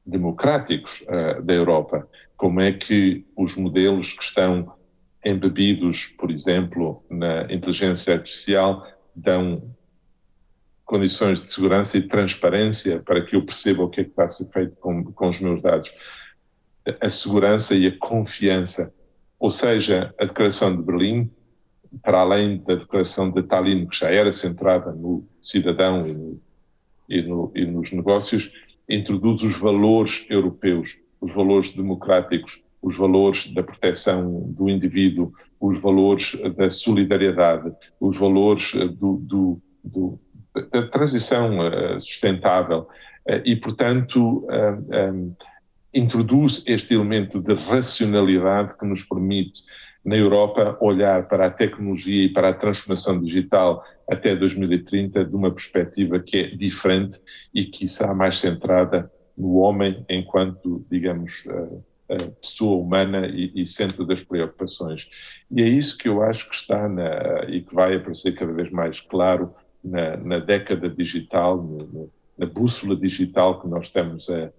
[0.05, 1.03] democráticos
[1.43, 2.07] da Europa,
[2.37, 4.73] como é que os modelos que estão
[5.25, 9.75] embebidos, por exemplo, na inteligência artificial, dão
[10.85, 14.29] condições de segurança e transparência para que eu perceba o que é que está a
[14.29, 15.93] ser feito com, com os meus dados.
[17.01, 18.93] A segurança e a confiança.
[19.37, 21.29] Ou seja, a Declaração de Berlim
[22.01, 26.41] para além da declaração de Tallinn, que já era centrada no cidadão e, no,
[27.07, 28.51] e, no, e nos negócios,
[28.89, 36.37] introduz os valores europeus, os valores democráticos, os valores da proteção do indivíduo, os valores
[36.55, 40.19] da solidariedade, os valores do, do, do
[40.71, 42.87] da transição uh, sustentável.
[43.27, 44.47] Uh, e, portanto,
[45.93, 49.63] introduz este elemento de racionalidade que nos permite,
[50.07, 55.51] na Europa, olhar para a tecnologia e para a transformação digital até 2030 de uma
[55.51, 57.19] perspectiva que é diferente
[57.53, 61.43] e que será mais centrada no homem enquanto, digamos,
[62.39, 65.09] pessoa humana e, e, centro das preocupações.
[65.51, 68.71] E é isso que eu acho que está na, e que vai aparecer cada vez
[68.71, 74.51] mais claro na, na década digital, no, na bússola digital que nós estamos a,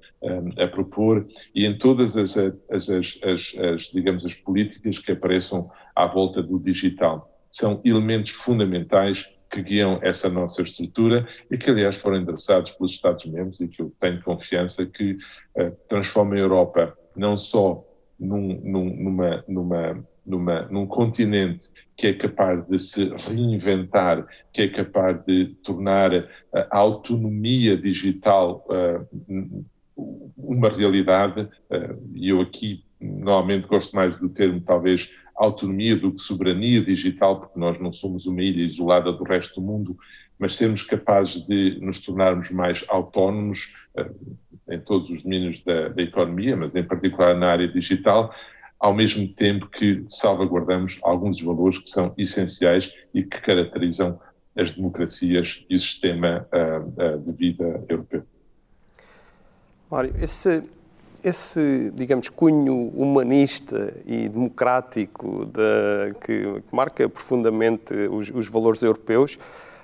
[0.59, 5.71] a, a propor e em todas as, as, as, as, digamos, as políticas que apareçam
[5.95, 7.31] à volta do digital.
[7.51, 13.61] São elementos fundamentais que guiam essa nossa estrutura e que, aliás, foram endereçados pelos Estados-membros
[13.61, 15.13] e que eu tenho confiança que
[15.57, 17.83] uh, transformam a Europa não só
[18.19, 24.69] num, num, numa, numa numa, num continente que é capaz de se reinventar, que é
[24.69, 26.13] capaz de tornar
[26.53, 29.65] a autonomia digital uh,
[30.37, 36.23] uma realidade, uh, e eu aqui normalmente gosto mais do termo, talvez, autonomia do que
[36.23, 39.97] soberania digital, porque nós não somos uma ilha isolada do resto do mundo,
[40.39, 43.73] mas sermos capazes de nos tornarmos mais autónomos
[44.69, 48.33] em todos os domínios da, da economia, mas em particular na área digital,
[48.79, 54.19] ao mesmo tempo que salvaguardamos alguns dos valores que são essenciais e que caracterizam
[54.57, 58.23] as democracias e o sistema uh, uh, de vida europeu.
[59.91, 60.63] Mário, esse,
[61.25, 69.39] esse, digamos, cunho humanista e democrático de, que, que, marca profundamente os, os valores europeus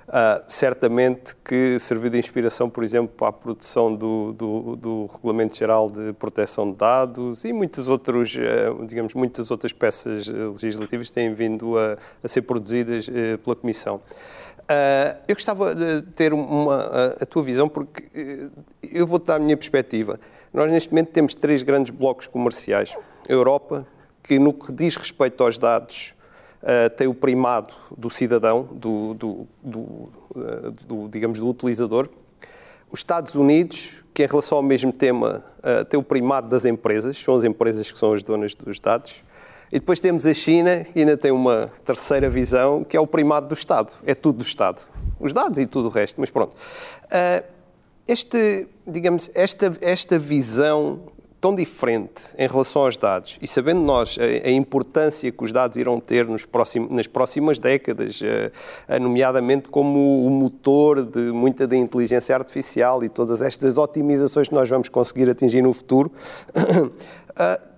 [0.07, 5.57] Uh, certamente que serviu de inspiração, por exemplo, para a produção do, do, do Regulamento
[5.57, 11.33] Geral de Proteção de Dados e muitas outros, uh, digamos, muitas outras peças legislativas têm
[11.33, 13.99] vindo a, a ser produzidas uh, pela Comissão.
[15.27, 18.51] eu gostava de ter uma, a, a tua visão, porque
[18.83, 20.19] eu vou dar a minha perspectiva.
[20.53, 22.95] Nós, neste momento, temos três grandes blocos comerciais.
[23.27, 23.87] A Europa,
[24.21, 26.14] que no que diz respeito aos dados,
[26.65, 32.09] uh, tem o primado do cidadão, do, do, do, uh, do, digamos, do utilizador.
[32.91, 37.17] Os Estados Unidos, que em relação ao mesmo tema uh, tem o primado das empresas,
[37.17, 39.23] são as empresas que são as donas dos dados.
[39.71, 43.47] E depois temos a China, que ainda tem uma terceira visão, que é o primado
[43.47, 43.93] do Estado.
[44.05, 44.81] É tudo do Estado.
[45.19, 46.55] Os dados e tudo o resto, mas pronto.
[48.07, 51.01] Este, digamos, esta, esta visão
[51.45, 53.37] tão diferente em relação aos dados.
[53.39, 58.19] E sabendo nós a, a importância que os dados irão ter próximos, nas próximas décadas,
[58.19, 64.55] uh, nomeadamente como o motor de muita da inteligência artificial e todas estas otimizações que
[64.55, 66.11] nós vamos conseguir atingir no futuro,
[66.57, 66.91] uh,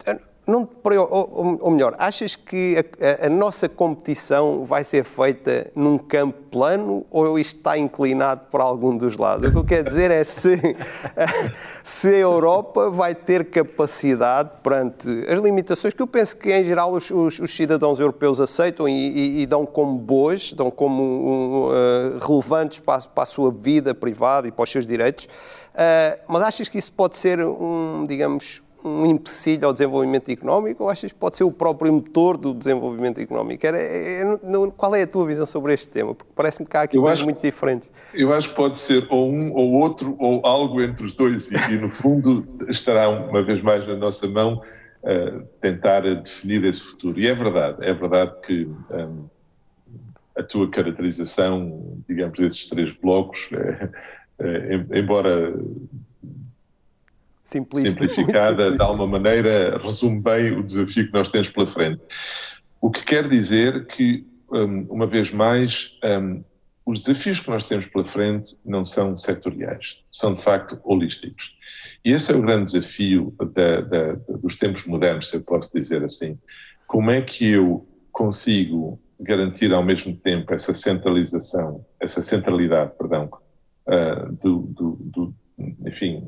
[0.48, 6.42] não, ou, ou, melhor, achas que a, a, nossa competição vai ser feita num campo
[6.50, 9.50] plano ou isto está inclinado para algum dos lados?
[9.50, 10.58] O que eu quero dizer é se,
[11.84, 16.94] se a Europa vai ter capacidade perante as limitações que eu penso que em geral
[16.94, 21.68] os, os, os cidadãos europeus aceitam e, e, e, dão como boas, dão como um,
[21.68, 25.26] uh, relevantes para, para, a sua vida privada e para os seus direitos.
[25.26, 30.90] Uh, mas achas que isso pode ser um, digamos, um empecilho ao desenvolvimento económico ou
[30.90, 33.66] achas que pode ser o próprio motor do desenvolvimento económico?
[33.66, 34.38] Era, é, é,
[34.76, 36.14] qual é a tua visão sobre este tema?
[36.14, 37.90] Porque parece-me que há aqui eu coisas acho, muito diferentes.
[38.14, 41.56] Eu acho que pode ser ou um ou outro ou algo entre os dois e,
[41.74, 44.62] e no fundo estará uma vez mais na nossa mão
[45.04, 47.20] uh, tentar definir esse futuro.
[47.20, 49.26] E é verdade, é verdade que um,
[50.38, 53.90] a tua caracterização, digamos, desses três blocos, é,
[54.40, 55.54] é, embora
[57.48, 58.06] simplista.
[58.06, 62.02] simplificada, de alguma maneira, resume bem o desafio que nós temos pela frente.
[62.82, 66.44] O que quer dizer que, um, uma vez mais, um,
[66.86, 71.56] os desafios que nós temos pela frente não são setoriais, são de facto holísticos.
[72.04, 76.04] E esse é o grande desafio da, da, dos tempos modernos, se eu posso dizer
[76.04, 76.38] assim.
[76.86, 83.30] Como é que eu consigo garantir ao mesmo tempo essa centralização, essa centralidade, perdão,
[83.88, 85.36] uh, do, do, do,
[85.86, 86.24] enfim,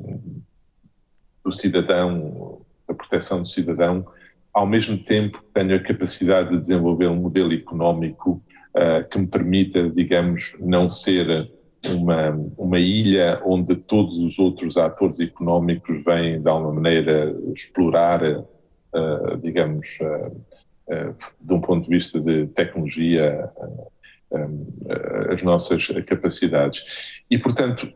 [1.44, 4.06] do cidadão, a proteção do cidadão,
[4.52, 8.42] ao mesmo tempo tenho a capacidade de desenvolver um modelo económico
[8.74, 11.50] uh, que me permita, digamos, não ser
[11.88, 19.36] uma, uma ilha onde todos os outros atores económicos vêm, de alguma maneira, explorar, uh,
[19.40, 23.48] digamos, uh, de um ponto de vista de tecnologia,
[25.32, 26.82] as nossas capacidades.
[27.30, 27.92] E, portanto,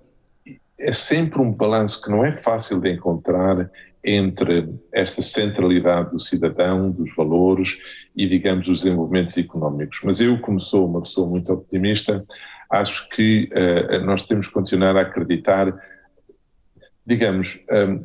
[0.78, 3.70] é sempre um balanço que não é fácil de encontrar
[4.04, 7.78] entre esta centralidade do cidadão, dos valores
[8.14, 9.98] e, digamos, os desenvolvimentos económicos.
[10.04, 12.24] Mas eu, como sou uma pessoa muito optimista,
[12.70, 15.74] acho que uh, nós temos que continuar a acreditar,
[17.06, 18.04] digamos, um,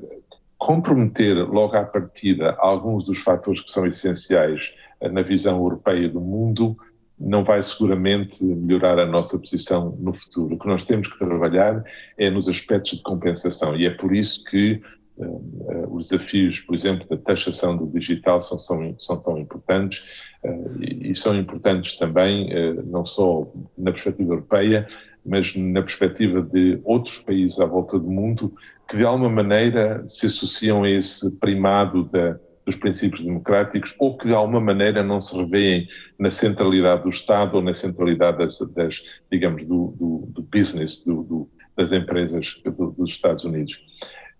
[0.57, 6.21] comprometer logo à partida alguns dos fatores que são essenciais uh, na visão europeia do
[6.21, 6.77] mundo
[7.19, 10.55] não vai seguramente melhorar a nossa posição no futuro.
[10.55, 11.83] O que nós temos que trabalhar
[12.17, 14.81] é nos aspectos de compensação e é por isso que
[15.17, 20.01] uh, os desafios, por exemplo, da taxação do digital são, são, são tão importantes
[20.45, 24.87] uh, e, e, são importantes também uh, não só na perspectiva europeia,
[25.25, 28.53] mas na perspectiva de outros países à volta do mundo
[28.87, 32.39] que de alguma maneira se associam a esse primado da
[32.69, 35.87] dos princípios democráticos ou que de alguma maneira não se revêem
[36.19, 41.49] na centralidade do Estado ou na centralidade das, das digamos, do, do, do business, do,
[41.75, 42.61] das empresas
[42.95, 43.81] dos Estados Unidos.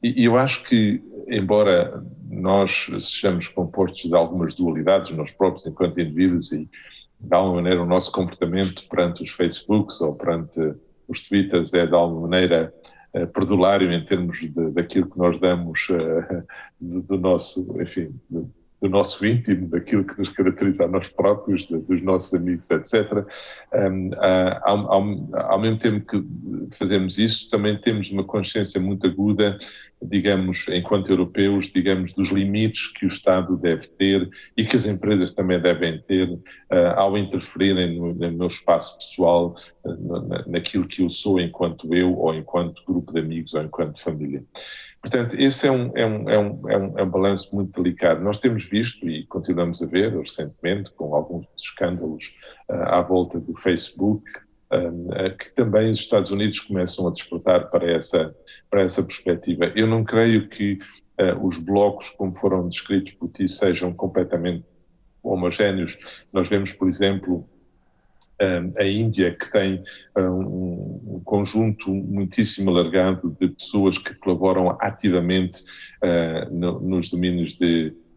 [0.03, 6.51] E eu acho que, embora nós sejamos compostos de algumas dualidades, nós próprios, enquanto indivíduos,
[6.51, 6.69] e
[7.19, 10.75] de alguma maneira o nosso comportamento perante os Facebooks ou perante
[11.07, 12.71] os Twitters é de alguma maneira
[13.14, 16.43] uh, perdulário em termos de, daquilo que nós damos uh,
[16.80, 18.49] do, nosso, enfim, do,
[18.82, 23.26] do, nosso íntimo, daquilo que nos caracteriza a nós próprios, de, dos nossos amigos, etc.
[23.74, 24.12] Um,
[24.64, 24.93] ao,
[25.34, 29.57] ao mesmo tempo que fazemos isso, também temos uma consciência muito aguda
[30.02, 35.34] digamos, enquanto europeus, digamos, dos limites que o Estado deve ter e que as empresas
[35.34, 36.39] também devem ter uh,
[36.95, 42.18] ao interferirem no, no, meu espaço pessoal, uh, na, naquilo que eu sou enquanto eu,
[42.18, 44.43] ou enquanto grupo de amigos, ou enquanto família.
[45.02, 48.22] Portanto, esse é um, é um, é um, é um, é um balanço muito delicado.
[48.22, 52.34] Nós temos visto e continuamos a ver recentemente, com alguns escândalos
[52.70, 54.24] uh, à volta do Facebook,
[55.39, 58.36] que também os Estados Unidos começam a despertar para essa
[58.70, 59.65] para essa perspectiva.
[59.76, 60.80] Eu não creio que
[61.20, 64.63] uh, os blocos, como foram descritos por ti, sejam completamente
[65.24, 65.97] homogéneos.
[66.32, 67.49] Nós vemos, por exemplo,
[68.78, 69.84] a Índia, que tem
[70.15, 75.61] um, um, conjunto muitíssimo alargado de pessoas que colaboram ativamente
[76.49, 78.09] no, nos domínios de eh,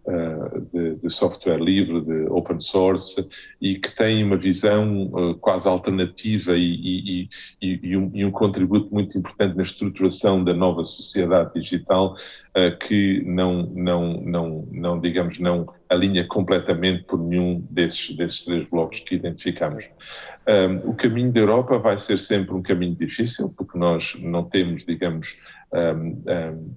[0.72, 3.24] de, de, software livre, de open source,
[3.60, 7.28] e que tem uma visão uh, quase alternativa e,
[7.60, 12.16] e, e, um, e, um, contributo muito importante na estruturação da nova sociedade digital,
[12.56, 18.68] uh, que não, não, não, não, digamos, não alinha completamente por nenhum desses, desses três
[18.68, 19.88] blocos que identificamos.
[20.48, 24.84] Um, o caminho da Europa vai ser sempre um caminho difícil, porque nós não temos,
[24.84, 25.38] digamos,
[25.72, 26.74] um, um,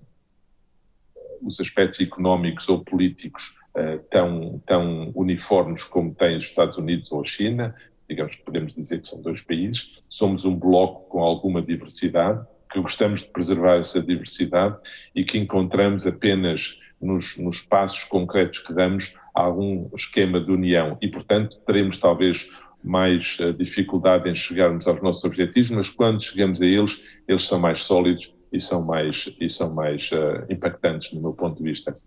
[1.42, 7.22] os aspectos económicos ou políticos uh, tão, tão uniformes como têm os Estados Unidos ou
[7.22, 7.76] a China,
[8.10, 12.80] digamos que podemos dizer que são dois países, somos um bloco com alguma diversidade, que
[12.80, 14.78] gostamos de preservar essa diversidade
[15.16, 20.98] e que encontramos apenas nos, nos passos concretos que damos algum esquema de união.
[21.02, 22.50] E, portanto, teremos talvez
[22.84, 27.60] mais uh, dificuldade em chegarmos aos nossos objetivos, mas quando chegamos a eles, eles são
[27.60, 31.98] mais sólidos e são mais, e são mais uh, impactantes no meu ponto de vista.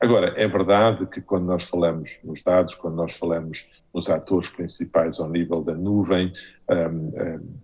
[0.00, 5.18] Agora, é verdade que quando nós falamos nos dados, quando nós falamos nos atores principais
[5.18, 6.32] ao nível da nuvem,
[6.70, 7.56] um, um,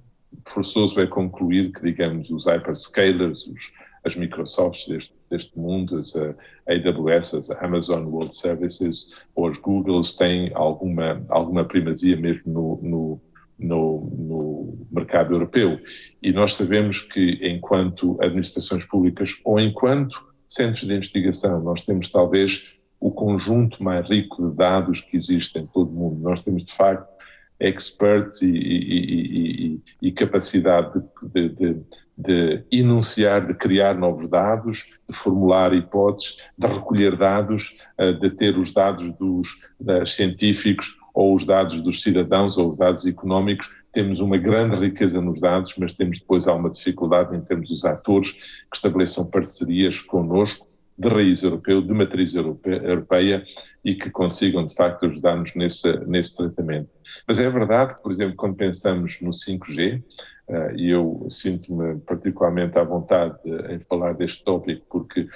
[0.45, 3.71] forçoso é concluir que, digamos, os hyperscalers, os,
[4.05, 6.35] as Microsofts deste, deste mundo, as uh,
[6.67, 13.21] AWS, as Amazon World Services ou as Googles têm alguma, alguma primazia mesmo no, no
[13.63, 15.81] no, no, mercado europeu.
[16.23, 20.15] E nós sabemos que, enquanto administrações públicas ou enquanto
[20.47, 22.65] centros de investigação, nós temos talvez
[23.01, 26.21] o conjunto mais rico de dados que existe em todo o mundo.
[26.21, 27.11] Nós temos, de facto,
[27.59, 31.83] experts e, e, e, e capacidade de, de,
[32.17, 38.59] de, enunciar, de criar novos dados, de formular hipóteses, de recolher dados, eh, de ter
[38.59, 39.61] os dados dos
[40.07, 45.39] científicos ou os dados dos cidadãos ou os dados económicos, temos uma grande riqueza nos
[45.41, 50.67] dados, mas temos depois alguma dificuldade em termos dos atores que estabeleçam parcerias connosco
[50.99, 53.45] de raiz europeu, de matriz europeia
[53.85, 56.91] e que consigam de facto ajudar-nos nesse, nesse tratamento.
[57.27, 60.03] Mas é verdade que, por exemplo, quando pensamos no 5G,
[60.49, 63.37] uh, e eu sinto-me particularmente à vontade
[63.71, 65.29] em falar deste tópico porque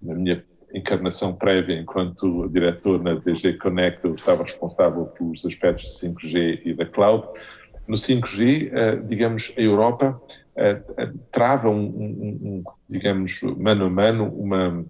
[0.00, 0.44] na minha
[0.74, 6.74] encarnação prévia enquanto diretor na DG Connect, eu estava responsável pelos aspectos de 5G e
[6.74, 7.26] da cloud.
[7.86, 10.20] No 5G, eh, digamos, a Europa
[10.56, 14.84] eh, eh, trava, um, um, um, digamos, mano a mano, uma,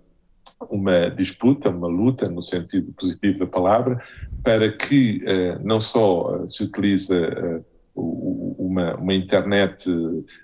[0.71, 4.03] uma disputa, uma luta, no sentido positivo da palavra,
[4.45, 5.23] para que
[5.63, 7.65] não só se utilize uh,
[7.95, 9.85] uma, uma, internet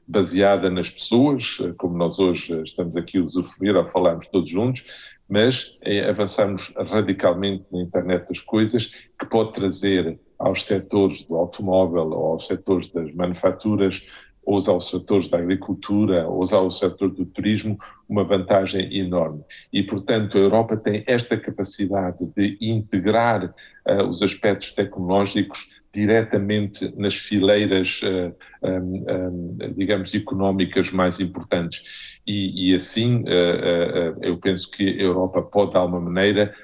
[0.07, 4.85] baseada nas pessoas, como nós hoje estamos aqui a usufruir ao falarmos todos juntos,
[5.29, 8.87] mas é, avançamos radicalmente na internet das coisas,
[9.19, 14.03] que pode trazer aos setores do automóvel ou aos setores das manufaturas
[14.49, 19.45] ou aos setores da agricultura, ou aos setores do turismo, uma vantagem enorme.
[19.71, 25.69] E, portanto, a Europa tem esta capacidade de integrar uh, os aspectos tecnológicos
[25.99, 28.33] diretamente nas fileiras, uh,
[28.63, 31.83] um, um, digamos, económicas mais importantes.
[32.25, 36.55] E, e assim, uh, eu penso que a Europa pode, de alguma maneira,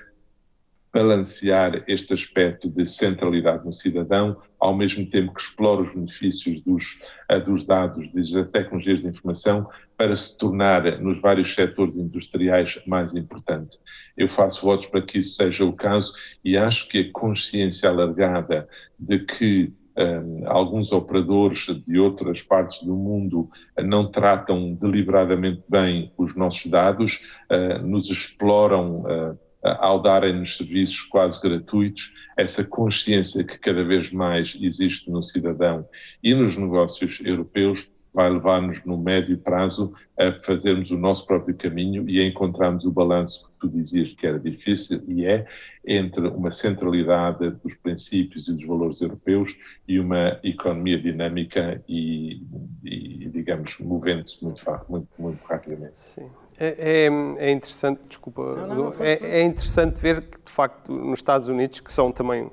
[0.95, 7.01] balancear este aspecto de centralidade no cidadão, ao mesmo tempo que explora os benefícios dos,
[7.29, 13.13] eh, dos dados, das tecnologias de informação, para se tornar, nos vários setores industriais, mais
[13.17, 13.77] importante.
[14.17, 16.13] Eu faço votos para que isso seja o caso
[16.45, 22.83] e acho que a consciência alargada de que um, eh, alguns operadores de outras partes
[22.83, 30.57] do mundo não tratam deliberadamente bem os nossos dados, uh, nos exploram uh, ao darem-nos
[30.57, 35.87] serviços quase gratuitos, essa consciência que cada vez mais existe no cidadão
[36.23, 42.09] e nos negócios europeus vai levar-nos no médio prazo a fazermos o nosso próprio caminho
[42.09, 45.45] e a encontrarmos o balanço que tu dizias que era difícil e é
[45.87, 49.55] entre uma centralidade dos princípios e dos valores europeus
[49.87, 52.41] e uma economia dinâmica e,
[52.85, 55.99] e digamos, movendo-se muito, muito, muito rapidamente.
[55.99, 56.31] Sim.
[56.59, 60.93] É, é, é, interessante, desculpa, não, não, não, é, é, interessante ver que, de facto,
[60.93, 62.49] nos Estados Unidos, que são também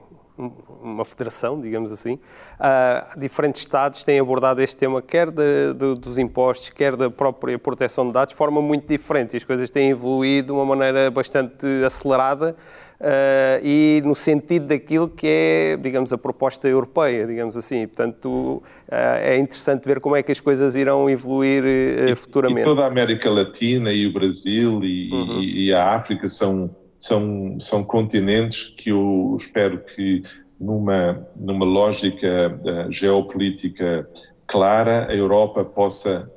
[0.82, 6.18] uma federação, digamos assim, uh, diferentes Estados têm abordado este tema, quer de, de, dos
[6.18, 9.34] impostos, quer da própria proteção de dados, de forma muito diferente.
[9.34, 12.54] E as coisas têm evoluído de uma maneira bastante acelerada
[13.02, 17.88] uh, e no sentido daquilo que é, digamos, a proposta europeia, digamos assim.
[17.88, 22.62] Portanto, uh, é interessante ver como é que as coisas irão evoluir uh, futuramente.
[22.62, 25.40] E toda a América Latina e o Brasil e, uhum.
[25.42, 26.70] e, e a África são,
[27.02, 30.24] são, são continentes que eu espero que
[30.60, 34.08] numa, numa lógica geopolítica
[34.46, 36.32] clara, a Europa possa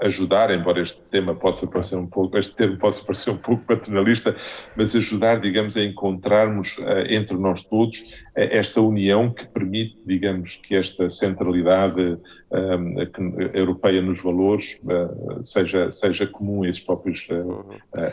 [0.00, 4.36] ajudar, embora este tema possa parecer um pouco, este termo possa parecer um pouco paternalista,
[4.76, 8.04] mas ajudar, digamos, a encontrarmos uh, entre nós todos uh,
[8.34, 12.18] esta união que permite, digamos, que esta centralidade uh,
[13.54, 14.78] europeia nos valores
[15.42, 17.26] seja, seja comum a esses próprios,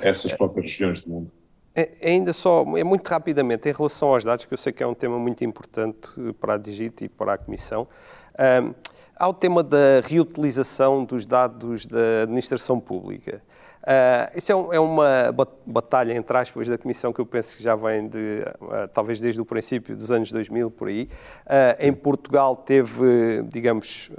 [0.02, 1.32] essas próprias regiões do mundo.
[1.74, 4.88] É, ainda só, é muito rapidamente, em relação aos dados, que eu sei que é
[4.88, 6.09] um tema muito importante
[6.39, 7.88] para a Digit e para a Comissão,
[9.22, 13.39] Há o tema da reutilização dos dados da administração pública.
[13.84, 15.32] Uh, isso é, um, é, uma
[15.63, 19.39] batalha, entre aspas, da Comissão que eu penso que já vem de, uh, talvez desde
[19.39, 21.07] o princípio dos anos 2000, por aí.
[21.45, 24.09] Uh, em Portugal teve, digamos,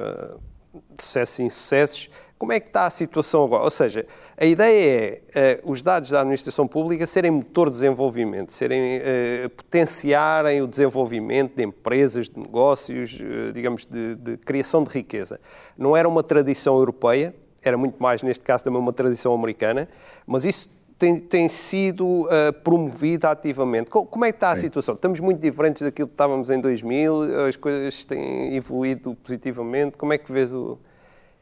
[0.96, 2.10] sucessos e insucessos.
[2.42, 3.62] Como é que está a situação agora?
[3.62, 4.04] Ou seja,
[4.36, 9.48] a ideia é uh, os dados da administração pública serem motor de desenvolvimento, serem uh,
[9.50, 15.38] potenciarem o desenvolvimento de empresas, de negócios, uh, digamos, de, de, criação de riqueza.
[15.78, 17.32] Não era uma tradição europeia,
[17.62, 19.88] era muito mais, neste caso, também uma tradição americana,
[20.26, 20.68] mas isso
[20.98, 22.28] tem, tem sido
[22.64, 23.88] promovido ativamente.
[23.88, 24.96] Como é que está a situação?
[24.96, 29.96] Estamos muito diferentes daquilo que estávamos em 2000, as coisas têm evoluído positivamente.
[29.96, 30.76] Como é que vês o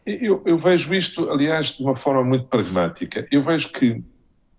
[0.07, 3.27] eu, eu, vejo isto, aliás, de uma forma muito pragmática.
[3.31, 4.03] Eu vejo que,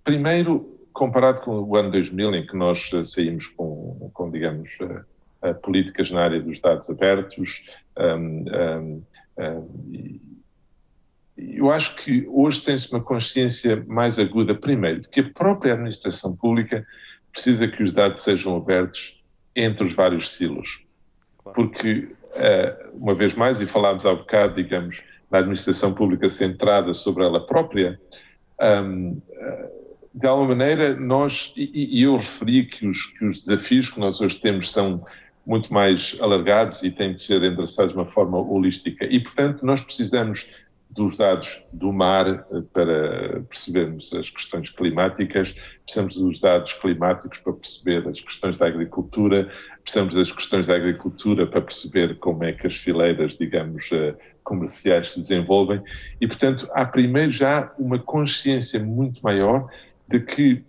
[0.04, 5.50] primeiro, comparado com o ano 2000, em que nós eh, saímos com, com digamos, uh,
[5.50, 7.62] uh, políticas na área dos dados abertos,
[7.98, 9.04] um, um,
[9.40, 10.20] um,
[11.38, 16.36] eu acho que hoje tem-se uma consciência mais aguda, primeiro, de que a própria administração
[16.36, 16.86] pública
[17.32, 19.20] precisa que os dados sejam abertos
[19.56, 20.82] entre os vários silos.
[21.56, 22.10] Porque,
[22.94, 25.02] uma vez mais, e falámos há bocado, digamos,
[25.32, 28.00] na administração pública centrada sobre ela própria,
[28.84, 29.20] um,
[30.14, 34.20] de alguma maneira nós, e, e, eu referi que os, que os desafios que nós
[34.20, 35.06] hoje temos são
[35.46, 39.06] muito mais alargados e têm de ser endereçados de uma forma holística.
[39.06, 40.52] E, portanto, nós precisamos
[40.92, 47.54] dos dados do mar eh, para percebermos as questões climáticas, precisamos dos dados climáticos para
[47.54, 49.50] perceber as questões da agricultura,
[49.84, 55.12] precisamos das questões da agricultura para perceber como é que as fileiras, digamos, eh, comerciais
[55.12, 55.82] se desenvolvem.
[56.20, 59.70] E, portanto, há primeiro já uma consciência muito maior
[60.08, 60.64] de que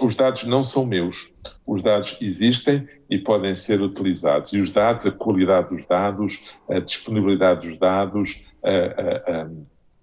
[0.00, 1.32] os dados não são meus.
[1.66, 4.52] Os dados existem e podem ser utilizados.
[4.52, 9.48] E os dados, a qualidade dos dados, a disponibilidade dos dados, a, a,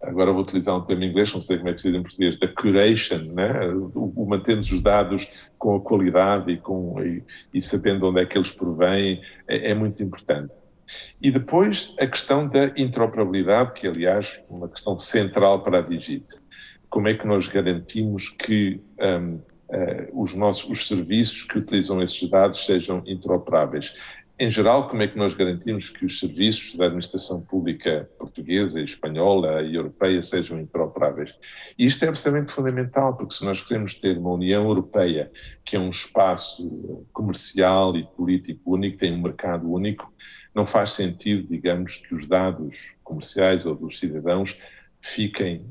[0.02, 2.04] agora vou utilizar um termo em inglês, não sei como é que se diz em
[2.04, 3.68] português, da curation, né?
[3.70, 8.38] o, o os dados com a qualidade e, com, e, e sabendo onde é que
[8.38, 10.52] eles provêm, é, é, muito importante.
[11.22, 16.26] E depois a questão da interoperabilidade, que aliás é uma questão central para a Digit.
[16.90, 22.28] Como é que nós garantimos que um, uh, os nossos os serviços que utilizam esses
[22.30, 23.94] dados sejam interoperáveis?
[24.42, 29.62] Em geral, como é que nós garantimos que os serviços da administração pública portuguesa, espanhola
[29.62, 31.32] e europeia sejam interoperáveis?
[31.78, 35.32] E isto é absolutamente fundamental, porque se nós queremos ter uma União Europeia
[35.64, 40.12] que é um espaço comercial e político único, tem um mercado único,
[40.54, 44.58] não faz sentido, digamos, que os dados comerciais ou dos cidadãos
[45.02, 45.66] fiquem,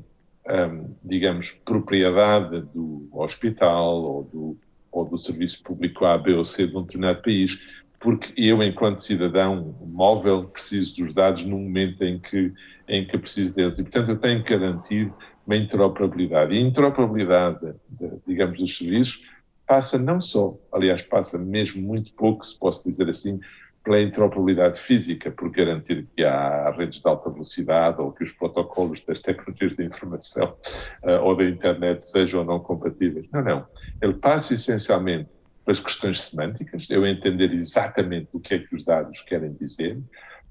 [0.49, 4.57] um, digamos, propriedade do hospital ou do,
[4.91, 7.59] ou do serviço público A, B ou C de um determinado país
[8.01, 12.51] porque eu, enquanto cidadão móvel, preciso dos dados no momento em que,
[12.87, 13.77] em que preciso deles.
[13.77, 15.13] E, portanto, eu tenho que garantir
[15.45, 16.53] uma interoperabilidade.
[16.53, 19.21] E a interoperabilidade, de, digamos, dos serviços
[19.67, 23.39] passa não só, aliás, passa mesmo muito pouco, se posso dizer assim,
[23.83, 29.03] pela interoperabilidade física, por garantir que há redes de alta velocidade ou que os protocolos
[29.03, 30.55] das tecnologias de informação
[31.03, 33.27] uh, ou da internet sejam ou não compatíveis.
[33.31, 33.67] Não, não.
[34.01, 35.29] Ele passa essencialmente
[35.65, 39.99] pelas questões semânticas, eu entender exatamente o que é que os dados querem dizer,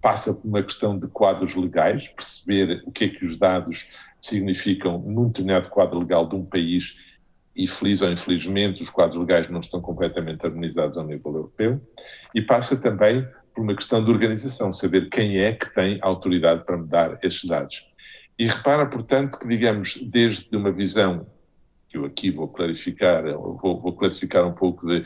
[0.01, 3.89] passa por uma questão de quadros legais, perceber o que é que os dados
[4.21, 6.95] significam num determinado quadro legal de um país
[7.61, 11.81] e feliz ou infelizmente os quadros legais não estão completamente harmonizados ao nível europeu,
[12.35, 16.79] e passa também por uma questão de organização, saber quem é que tem autoridade para
[16.79, 17.87] me dar esses dados.
[18.39, 21.27] E repara, portanto, que, digamos, desde uma visão
[21.91, 25.05] que eu aqui vou clarificar, vou, vou classificar um pouco de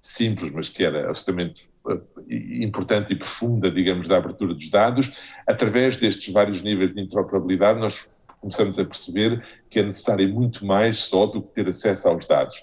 [0.00, 5.12] simples, mas que era absolutamente eh, importante e profunda, digamos, da abertura dos dados,
[5.46, 8.06] através destes vários níveis de interoperabilidade, nós
[8.44, 12.62] começamos a perceber que é necessário muito mais só do que ter acesso aos dados.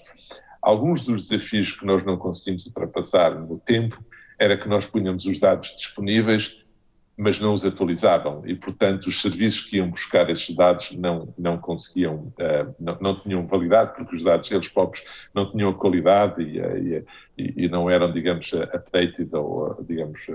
[0.62, 4.02] Alguns dos desafios que nós não conseguimos ultrapassar no tempo
[4.38, 6.62] era que nós punhamos os dados disponíveis
[7.14, 11.58] mas não os atualizavam e, portanto, os serviços que iam buscar esses dados não, não
[11.58, 15.04] conseguiam, uh, não, não, tinham validade, porque os dados eles próprios
[15.34, 17.06] não tinham a qualidade e, uh,
[17.36, 20.26] e, e não eram, digamos, updated ou, uh, digamos,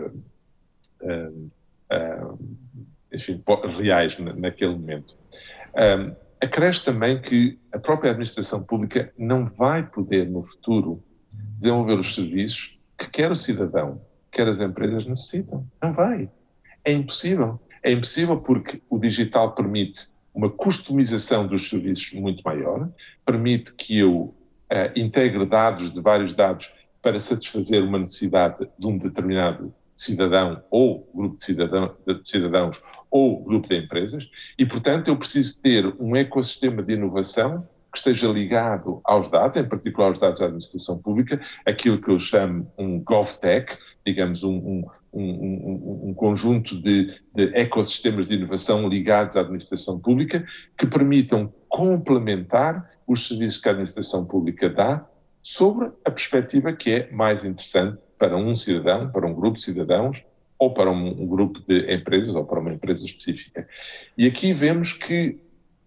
[3.14, 3.42] enfim,
[3.78, 5.16] reais naquele momento.
[5.76, 12.14] Um, acresce também que a própria administração pública não vai poder, no futuro, desenvolver os
[12.14, 14.02] serviços que quer o cidadão,
[14.32, 15.66] quer as empresas necessitam.
[15.82, 16.30] Não vai
[16.88, 17.60] é impossível.
[17.84, 22.90] É impossível porque o digital permite uma customização dos serviços muito maior,
[23.26, 24.34] permite que eu uh,
[24.96, 31.36] integre dados de vários dados para satisfazer uma necessidade de um determinado cidadão ou grupo
[31.36, 34.28] de, cidadão, de cidadãos ou grupo de empresas
[34.58, 39.68] e, portanto, eu preciso ter um ecossistema de inovação que esteja ligado aos dados, em
[39.68, 44.86] particular aos dados da administração pública, aquilo que eu chamo um GovTech, digamos, um, um,
[45.14, 50.46] um, um conjunto de, de, ecossistemas de inovação ligados à administração pública
[50.78, 55.06] que permitam complementar os serviços que a administração pública dá
[55.42, 60.22] sobre a perspectiva que é mais interessante para um cidadão, para um grupo de cidadãos
[60.60, 63.68] ou para um, grupo de empresas ou para uma empresa específica.
[64.18, 65.40] E aqui vemos que,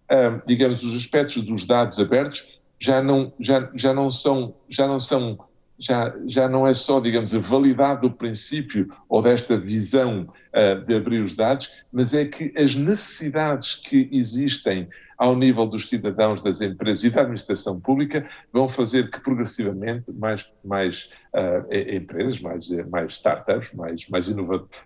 [0.09, 4.99] ah, digamos, os aspectos dos dados abertos já não, já, já não são, já não
[4.99, 5.37] são
[5.81, 10.95] já, já não é só, digamos, a validade do princípio ou desta visão uh, de
[10.95, 16.61] abrir os dados, mas é que as necessidades que existem ao nível dos cidadãos, das
[16.61, 23.13] empresas e da administração pública vão fazer que progressivamente mais, mais uh, empresas, mais, mais
[23.13, 24.27] startups, mais, mais,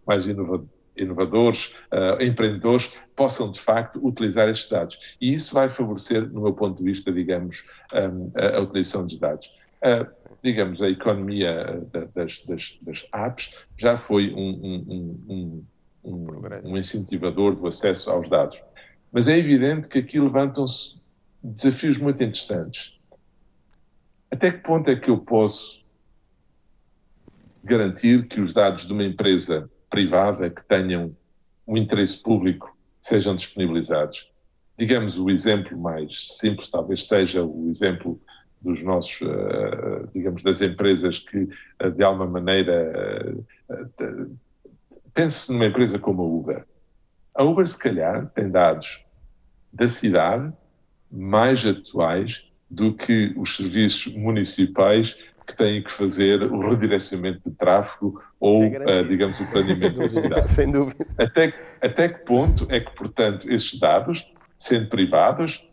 [0.06, 0.66] mais inova,
[0.98, 4.98] inovadores, uh, empreendedores, possam de facto utilizar esses dados.
[5.20, 9.18] E isso vai favorecer, no meu ponto de vista, digamos, um, a, a utilização dos
[9.18, 9.48] dados.
[9.84, 10.06] Uh,
[10.44, 15.66] digamos, a economia das, das, das apps já foi um, um,
[16.04, 18.60] um, um, incentivador do acesso aos dados.
[19.12, 21.00] Mas é evidente que aqui levantam-se
[21.44, 22.94] desafios muito interessantes.
[24.30, 25.84] Até que ponto é que eu posso
[27.64, 31.16] garantir que os dados de uma empresa privada que tenham
[31.68, 34.30] um interesse público sejam disponibilizados?
[34.78, 38.22] Digamos, o exemplo mais simples talvez seja o exemplo
[38.66, 41.48] dos nossos, uh, digamos, das empresas que,
[41.84, 43.36] uh, de alguma maneira,
[43.70, 44.38] uh,
[45.14, 46.66] pense numa empresa como a Uber.
[47.36, 49.06] A Uber, se calhar, tem dados
[49.72, 50.52] da cidade
[51.12, 58.20] mais atuais do que os serviços municipais que têm que fazer o redirecionamento de tráfego
[58.40, 60.50] ou, é uh, digamos, o planeamento da cidade.
[60.50, 61.06] Sem dúvida.
[61.20, 64.26] Até, até que ponto é que, portanto, esses dados,
[64.58, 65.64] sendo privados,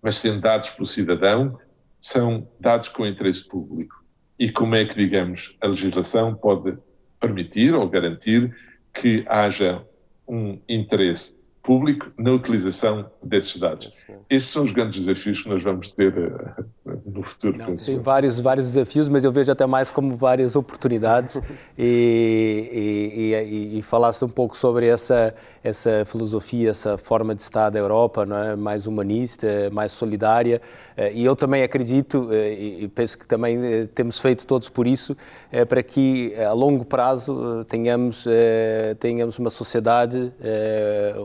[0.00, 1.58] mas sendo dados pelo cidadão,
[2.02, 4.04] são dados com interesse público?
[4.38, 6.76] E como é que, digamos, a legislação pode
[7.20, 8.54] permitir ou garantir
[8.92, 9.82] que haja
[10.28, 13.88] um interesse público na utilização desses dados.
[13.92, 14.16] Sim.
[14.28, 17.56] Estes são os grandes desafios que nós vamos ter uh, no futuro.
[17.56, 21.40] Não, sim, vários, vários desafios, mas eu vejo até mais como várias oportunidades
[21.78, 27.70] e, e, e, e, falaste um pouco sobre essa, essa filosofia, essa forma de estar
[27.70, 28.56] da Europa, não é?
[28.56, 30.60] mais humanista, mais solidária,
[30.98, 35.16] uh, e eu também acredito, uh, e penso que também temos feito todos por isso,
[35.68, 38.24] para que a longo prazo tenhamos,
[38.98, 40.32] tenhamos uma sociedade,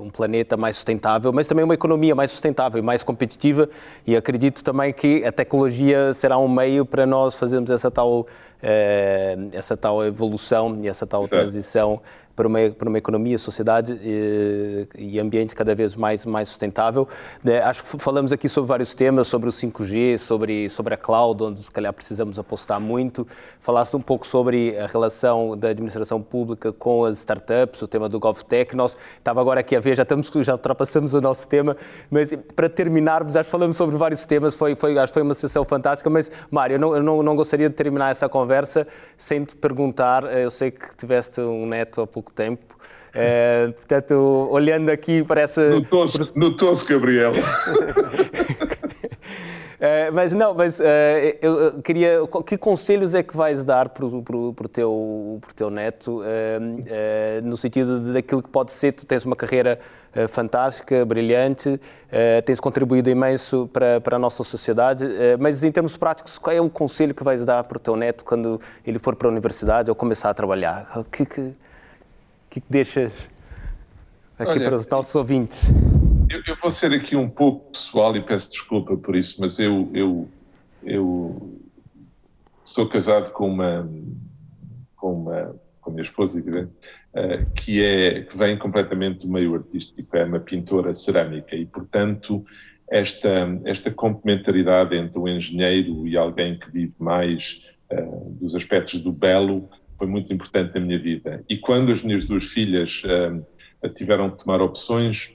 [0.02, 3.70] um planeta mais sustentável, mas também uma economia mais sustentável e mais competitiva.
[4.06, 8.28] E acredito também que a tecnologia será um meio para nós fazermos essa tal,
[8.62, 11.36] eh, essa tal evolução e essa tal Exato.
[11.36, 12.02] transição
[12.38, 17.08] para uma, para uma economia, sociedade e, e ambiente cada vez mais, mais sustentável.
[17.44, 21.44] É, acho que falamos aqui sobre vários temas, sobre o 5G, sobre, sobre a cloud,
[21.44, 23.26] onde se calhar precisamos apostar muito.
[23.60, 28.20] Falaste um pouco sobre a relação da administração pública com as startups, o tema do
[28.20, 28.76] GovTech.
[28.76, 31.76] Nós estava agora aqui a ver, já, estamos, já ultrapassamos o nosso tema,
[32.12, 35.34] mas para terminarmos, acho que falamos sobre vários temas, foi, foi, acho que foi uma
[35.34, 38.86] sessão fantástica, mas Mário, eu não, eu não, não gostaria de terminar essa conversa
[39.18, 42.78] sem te perguntar, eu sei que tiveste um neto há pouco pouco tempo.
[43.14, 45.72] É, portanto, olhando aqui para essa.
[46.36, 47.32] Notou-se, Gabriel.
[49.80, 52.20] É, mas não, mas é, eu queria.
[52.46, 56.22] Que conselhos é que vais dar para o teu, teu neto,
[57.44, 58.92] no sentido daquilo que pode ser?
[58.92, 59.80] Tu tens uma carreira
[60.30, 61.80] fantástica, brilhante,
[62.46, 65.06] tens contribuído imenso para, para a nossa sociedade,
[65.40, 68.26] mas em termos práticos, qual é o conselho que vais dar para o teu neto
[68.26, 70.92] quando ele for para a universidade ou começar a trabalhar?
[70.96, 71.54] O que, que
[72.50, 73.30] que, que deixas
[74.38, 75.70] aqui Olha, para os nossos ouvintes?
[76.30, 79.90] Eu, eu, vou ser aqui um pouco pessoal e peço desculpa por isso, mas eu,
[79.94, 80.30] eu,
[80.84, 81.60] eu
[82.66, 83.90] sou casado com uma,
[84.96, 85.56] com uma
[85.88, 86.72] com a minha esposa, evidente,
[87.14, 92.46] uh, que, é, que vem completamente do meio artístico, é uma pintora cerâmica e, portanto,
[92.90, 99.14] esta, esta complementaridade entre um engenheiro e alguém que vive mais uh, dos aspectos do
[99.14, 101.44] belo foi muito importante na minha vida.
[101.50, 105.32] E quando as minhas duas filhas uh, tiveram que tomar opções,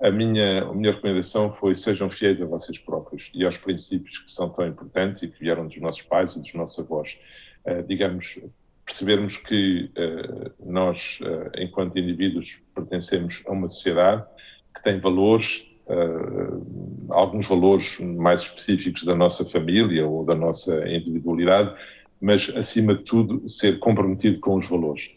[0.00, 4.32] a minha, a minha recomendação foi sejam fiéis a vocês próprios e aos princípios que
[4.32, 7.18] são tão importantes e que vieram dos nossos pais e dos nossos avós.
[7.64, 8.38] Uh, digamos,
[8.86, 14.24] percebermos que uh, nós, uh, enquanto indivíduos, pertencemos a uma sociedade
[14.74, 15.64] que tem valores,
[17.08, 21.74] alguns valores mais específicos da nossa família ou da nossa individualidade,
[22.20, 25.10] mas acima de tudo ser comprometido com os valores.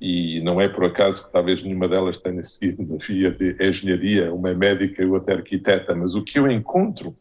[0.00, 4.32] E não é por acaso que talvez nenhuma delas tenha seguido na via de engenharia,
[4.32, 7.16] uma é médica e outra é arquiteta, mas o que eu encontro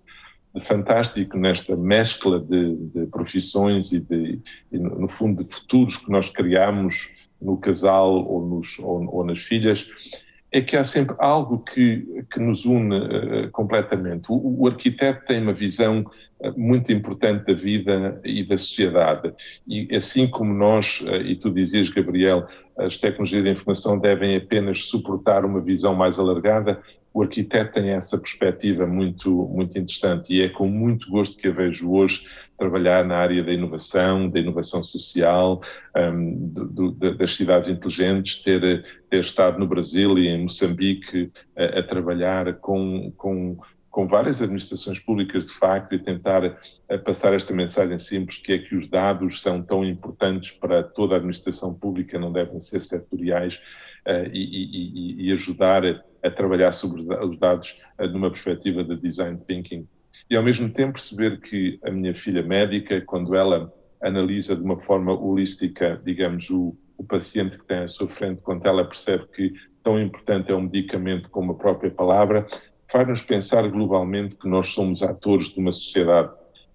[0.53, 4.39] de fantástico nesta mescla de, de profissões e, de,
[4.71, 7.09] e, no fundo, de futuros que nós criamos
[7.41, 9.87] no casal ou, nos, ou, ou nas filhas,
[10.53, 14.27] é que há sempre algo que, que nos une uh, completamente.
[14.29, 16.05] O, o, arquiteto tem uma visão
[16.39, 19.33] uh, muito importante da vida e da sociedade.
[19.67, 22.45] E assim como nós, uh, e tu dizias, Gabriel,
[22.77, 26.79] as tecnologias da informação devem apenas suportar uma visão mais alargada,
[27.11, 31.51] o arquiteto tem essa perspectiva muito, muito interessante e é com muito gosto que a
[31.51, 32.25] vejo hoje
[32.57, 35.61] trabalhar na área da inovação, da inovação social,
[35.95, 41.79] um, do, do, das cidades inteligentes, ter, ter estado no Brasil e em Moçambique a,
[41.79, 43.57] a trabalhar com, com,
[43.89, 46.57] com várias administrações públicas, de facto, e tentar
[47.03, 51.17] passar esta mensagem simples, que é que os dados são tão importantes para toda a
[51.17, 53.59] administração pública, não devem ser setoriais,
[54.07, 55.83] uh, e, e, e, ajudar
[56.21, 59.87] a trabalhar sobre os dados uh, numa perspectiva de design thinking
[60.29, 63.71] e ao mesmo tempo perceber que a minha filha médica, quando ela
[64.01, 68.65] analisa de uma forma holística, digamos, o, o paciente que tem à sua frente, quando
[68.65, 72.47] ela percebe que tão importante é um medicamento como a própria palavra,
[72.91, 76.31] faz-nos pensar globalmente que nós somos atores de uma sociedade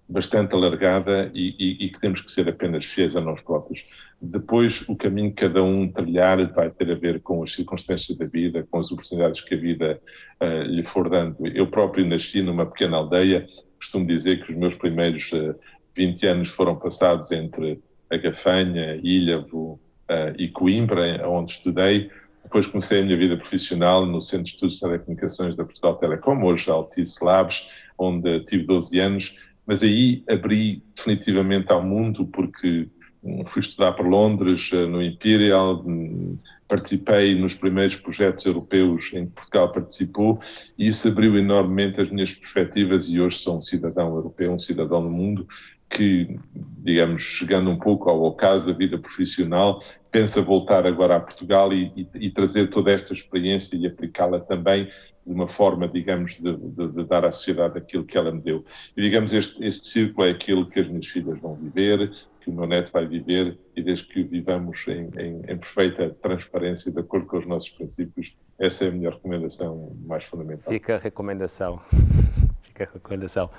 [0.09, 3.85] bastante alargada e, e, e, que temos que ser apenas fiéis a nós próprios.
[4.19, 8.25] Depois, o caminho que cada um trilhar vai ter a ver com as circunstâncias da
[8.25, 10.01] vida, com as oportunidades que a vida
[10.41, 11.45] uh, lhe for dando.
[11.47, 13.47] Eu próprio nasci numa pequena aldeia,
[13.77, 15.55] costumo dizer que os meus primeiros uh, eh,
[15.95, 17.79] 20 anos foram passados entre
[18.09, 19.79] a Gafanha, Ilhavo
[20.09, 22.09] uh, e Coimbra, onde estudei.
[22.43, 26.43] Depois comecei a minha vida profissional no Centro de Estudos de Telecomunicações da Portugal Telecom,
[26.43, 29.35] hoje Altice Labs, onde tive 12 anos
[29.69, 32.89] mas aí abri definitivamente ao mundo porque
[33.23, 39.27] hum, fui estudar para Londres, eh, no Imperial, hum, participei nos primeiros projetos europeus em
[39.27, 40.39] que Portugal participou
[40.75, 45.03] e isso abriu enormemente as minhas perspectivas e hoje sou um cidadão europeu, um cidadão
[45.03, 45.47] do mundo
[45.87, 46.39] que,
[46.79, 51.91] digamos, chegando um pouco ao ocaso da vida profissional, pensa voltar agora a Portugal e,
[51.95, 54.89] e, e trazer toda esta experiência e aplicá-la também
[55.31, 58.65] uma forma, digamos, de, de, de, dar à sociedade aquilo que ela me deu.
[58.95, 62.11] E, digamos, este, este círculo é aquilo que as minhas filhas vão viver,
[62.41, 66.09] que o meu neto vai viver, e desde que o vivamos em, em, em perfeita
[66.21, 70.71] transparência, de acordo com os nossos princípios, essa é a minha recomendação mais fundamental.
[70.71, 71.79] Fica a recomendação.
[72.63, 73.49] Fica a recomendação.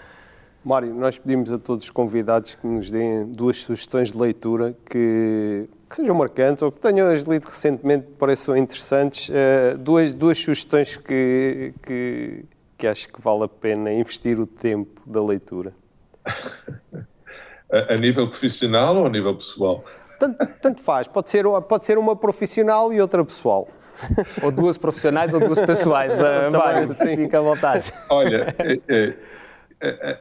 [0.62, 5.66] Mário, nós pedimos a todos os convidados que nos deem duas sugestões de leitura que,
[5.91, 9.28] que sejam marcantes ou que tenham lido recentemente pareçam interessantes.
[9.28, 12.45] Uh, duas, duas sugestões que, que,
[12.78, 15.72] que acho que vale a pena investir o tempo da leitura.
[16.24, 19.84] a, a nível profissional ou a nível pessoal?
[20.20, 23.66] Tanto, tanto, faz, pode ser, pode ser uma profissional e outra pessoal.
[24.43, 26.14] Ou duas profissionais ou duas pessoais.
[26.20, 27.93] Uh, Mário, fica à vontade.
[28.09, 29.14] Olha, é, é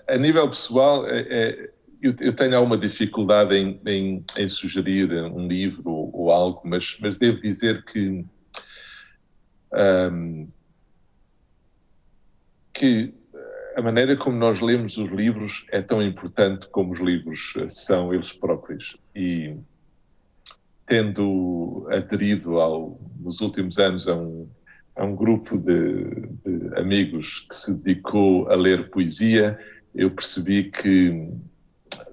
[0.07, 1.69] a, a nível pessoal, é, é,
[2.01, 7.17] eu, eu, tenho alguma dificuldade em, em, em sugerir um livro ou, algo, mas, mas
[7.17, 8.25] devo dizer que,
[10.11, 10.47] um,
[12.73, 13.13] que
[13.75, 18.33] a maneira como nós lemos os livros é tão importante como os livros são eles
[18.33, 18.97] próprios.
[19.15, 19.55] E
[20.85, 24.49] tendo aderido ao, nos últimos anos a um,
[24.95, 26.03] a um grupo de,
[26.43, 29.57] de, amigos que se dedicou a ler poesia,
[29.93, 31.31] eu percebi que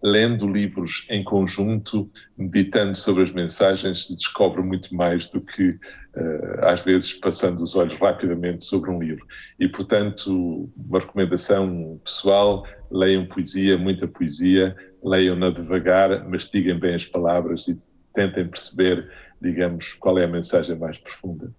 [0.02, 6.64] lendo livros em conjunto, meditando sobre as mensagens, se descobre muito mais do que, uh,
[6.64, 9.26] às vezes, passando os olhos rapidamente sobre um livro.
[9.58, 17.66] E, portanto, uma recomendação pessoal: leiam poesia, muita poesia, leiam-na devagar, mastiguem bem as palavras
[17.68, 17.78] e
[18.14, 19.10] tentem perceber,
[19.40, 21.52] digamos, qual é a mensagem mais profunda.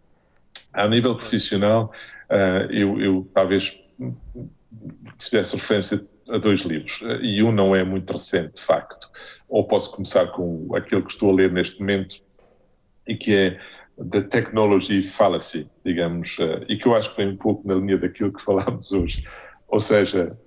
[0.73, 1.91] A nível profissional,
[2.29, 3.77] uh, eu, eu, talvez
[5.19, 9.09] fizesse referência a dois livros, e um não é muito recente, de facto.
[9.47, 12.21] Ou posso começar com aquele que estou a ler neste momento,
[13.07, 13.59] e que é
[14.11, 17.97] The Technology Fallacy, digamos, uh, e que eu acho que vem um pouco na linha
[17.97, 19.23] daquilo que falámos hoje.
[19.67, 20.37] Ou seja,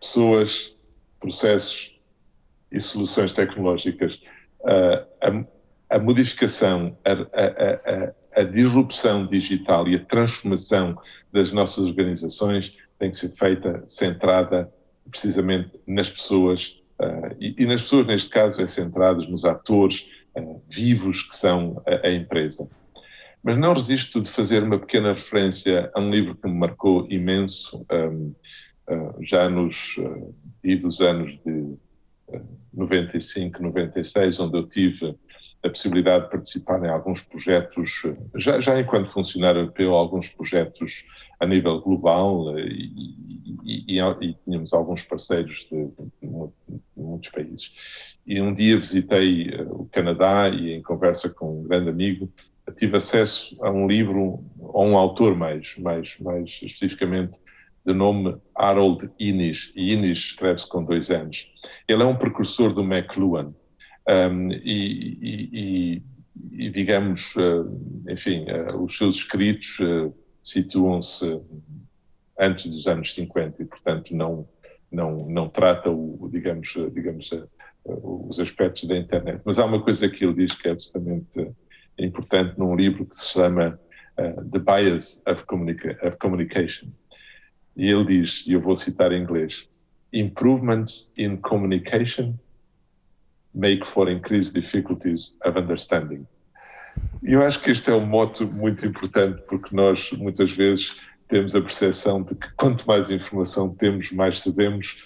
[0.00, 0.74] pessoas,
[1.18, 1.96] processos
[2.70, 4.20] e soluções tecnológicas.
[4.60, 5.46] Uh,
[5.90, 10.98] a, a, modificação, a, a, a disrupção digital e a transformação
[11.32, 14.70] das nossas organizações tem que ser feita centrada
[15.10, 20.06] precisamente nas pessoas, uh, e, e, nas pessoas, neste caso, é centradas nos atores
[20.36, 22.68] uh, vivos que são a, a, empresa.
[23.42, 27.84] Mas não resisto de fazer uma pequena referência a um livro que me marcou imenso,
[27.90, 28.34] um,
[28.90, 31.76] uh, já nos uh, anos de
[32.74, 35.16] 95, 96, onde eu tive
[35.64, 38.02] a possibilidade de participar em alguns projetos,
[38.36, 41.04] já, já enquanto funcionário europeu, alguns projetos
[41.40, 43.14] a nível global eh, e,
[43.64, 46.50] e, e, e tínhamos alguns parceiros de, de,
[46.96, 47.72] muitos países.
[48.26, 52.30] E um dia visitei eh, o Canadá e, em conversa com um grande amigo,
[52.76, 57.38] tive acesso a um livro, a um autor mais, mais, mais especificamente,
[57.86, 61.50] de nome Harold Innis, e Innis escreve-se com dois anos.
[61.86, 63.54] Ele é um precursor do McLuhan,
[64.06, 66.02] um, e, e,
[66.52, 68.44] e, digamos, uh, enfim,
[68.78, 69.78] os seus escritos
[70.50, 71.40] situam-se
[72.38, 74.48] antes dos anos 50 e, portanto, não,
[74.90, 77.30] não, não trata, o, digamos, digamos
[77.84, 79.40] os aspectos da internet.
[79.44, 81.50] Mas há uma coisa que ele diz que é absolutamente
[81.98, 83.78] importante num livro que se chama
[84.16, 86.88] The Bias of, Communica of Communication.
[87.76, 89.68] E ele diz, e eu vou citar em inglês,
[90.12, 92.38] Improvements in communication
[93.54, 96.26] make for increased difficulties of understanding.
[97.22, 100.96] Eu acho que este é um moto muito importante porque nós muitas vezes
[101.28, 104.96] temos a percepção de que quanto mais informação temos, mais sabemos,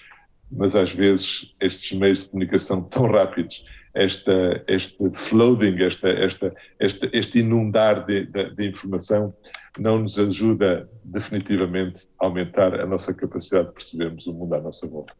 [0.51, 7.09] mas às vezes estes meios de comunicação tão rápidos, esta, este flooding, esta, esta, esta,
[7.11, 9.33] este inundar de, de, de informação,
[9.77, 14.87] não nos ajuda definitivamente a aumentar a nossa capacidade de percebermos o mundo à nossa
[14.87, 15.13] volta.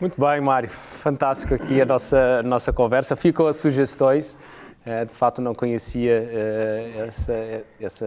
[0.00, 0.68] Muito bem, Mário.
[0.68, 3.14] Fantástico aqui a nossa, a nossa conversa.
[3.14, 4.36] Ficam as sugestões.
[4.84, 8.06] Uh, de fato, não conhecia uh, essa, essa,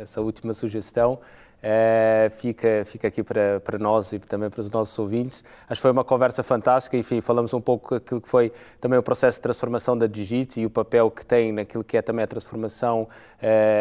[0.00, 1.20] essa última sugestão.
[1.62, 5.44] Uh, fica, fica aqui para, para nós e também para os nossos ouvintes.
[5.68, 6.96] Acho que foi uma conversa fantástica.
[6.96, 10.66] Enfim, falamos um pouco daquilo que foi também o processo de transformação da Digit e
[10.66, 13.08] o papel que tem naquilo que é também a transformação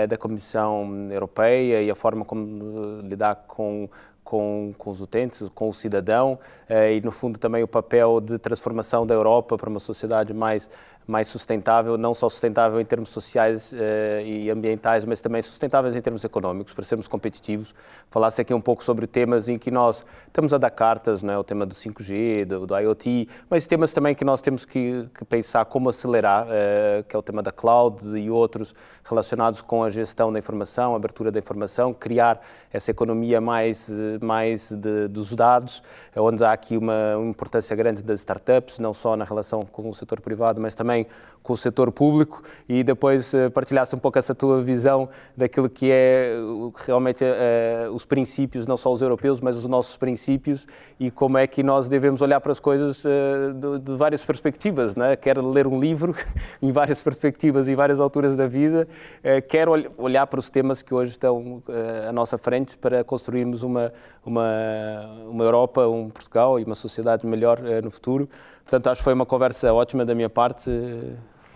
[0.09, 3.89] da Comissão Europeia e a forma como lidar com
[4.23, 6.39] com, com os utentes, com o cidadão
[6.91, 10.69] e, no fundo, também o papel de transformação da Europa para uma sociedade mais
[11.05, 16.01] mais sustentável, não só sustentável em termos sociais eh, e ambientais, mas também sustentáveis em
[16.01, 17.75] termos económicos, para sermos competitivos.
[18.09, 21.43] Falasse aqui um pouco sobre temas em que nós estamos a dar cartas, né, o
[21.43, 25.65] tema do 5G, do, do IoT, mas temas também que nós temos que, que pensar
[25.65, 28.73] como acelerar, eh, que é o tema da cloud e outros
[29.03, 32.41] relacionados com a gestão da informação, abertura da informação, criar
[32.71, 33.89] essa economia mais,
[34.21, 35.83] mais de, dos dados,
[36.15, 39.93] onde há aqui uma, uma importância grande das startups, não só na relação com o
[39.93, 41.07] setor privado, mas também também
[41.43, 45.91] com o setor público e depois eh, partilhasse um pouco essa tua visão daquilo que
[45.91, 46.33] é
[46.85, 50.65] realmente uh, os princípios, não só os europeus, mas os nossos princípios
[50.99, 54.95] e como é que nós devemos olhar para as coisas uh, de, de, várias perspectivas.
[54.95, 55.17] Né?
[55.17, 56.15] Quer ler um livro
[56.61, 58.87] em várias perspectivas e várias alturas da vida,
[59.19, 61.61] uh, quer ol olhar para os temas que hoje estão
[62.07, 63.91] à nossa frente para construirmos uma,
[64.25, 64.43] uma,
[65.27, 68.29] uma Europa, um Portugal e uma sociedade melhor no futuro.
[68.63, 70.69] Portanto, acho que foi uma conversa ótima da minha parte,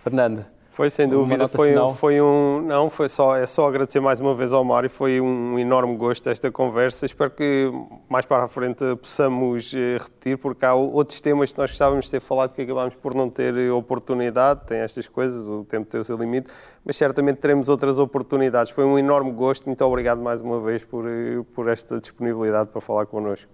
[0.08, 0.46] Fernando.
[0.78, 4.52] Foi sem dúvida, foi, foi um, não, foi só, é só agradecer mais uma vez
[4.52, 7.68] ao Mário, foi um enorme gosto esta conversa, espero que
[8.08, 12.12] mais para a frente possamos eh, repetir, porque há outros temas que nós gostávamos de
[12.12, 16.04] ter falado que acabámos por não ter oportunidade, tem estas coisas, o tempo tem o
[16.04, 16.52] seu limite,
[16.84, 18.70] mas certamente teremos outras oportunidades.
[18.70, 22.80] Foi um enorme gosto, muito obrigado mais uma vez por, eh, por esta disponibilidade para
[22.80, 23.50] falar connosco.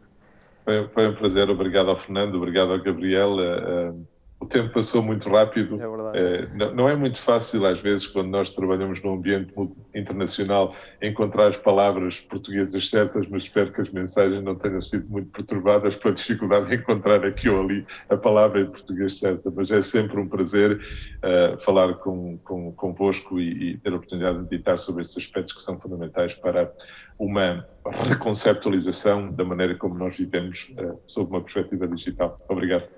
[0.63, 3.31] Foi, foi, um prazer, obrigado ao Fernando, obrigado ao Gabriel.
[3.31, 4.14] Uh,
[4.45, 5.81] o tempo passou muito rápido.
[5.81, 6.19] É verdade.
[6.19, 9.53] É, não, não, é muito fácil, às vezes, quando nós trabalhamos num ambiente
[9.95, 15.31] internacional, encontrar as palavras portuguesas certas, mas espero que as mensagens não tenham sido muito
[15.31, 19.51] perturbadas pela dificuldade de encontrar aqui ou ali a palavra em português certa.
[19.51, 24.37] Mas é sempre um prazer uh, falar com, com, convosco e, e ter a oportunidade
[24.37, 26.71] de meditar sobre estes aspectos que são fundamentais para
[27.19, 27.67] uma
[28.09, 32.37] reconceptualização da maneira como nós vivemos uh, sob uma perspectiva digital.
[32.49, 32.89] Obrigado.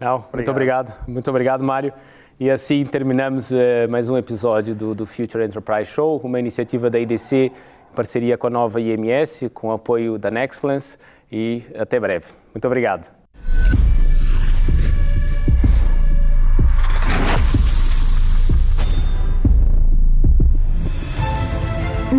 [0.00, 0.34] Não, obrigado.
[0.34, 1.08] Muito obrigado.
[1.08, 1.92] Muito obrigado, Mário.
[2.38, 3.54] E assim terminamos uh,
[3.90, 8.46] mais um episódio do, do, Future Enterprise Show, uma iniciativa da IDC em parceria com
[8.46, 10.96] a nova IMS, com o apoio da Nexcellence
[11.30, 12.26] e até breve.
[12.54, 13.10] Muito obrigado.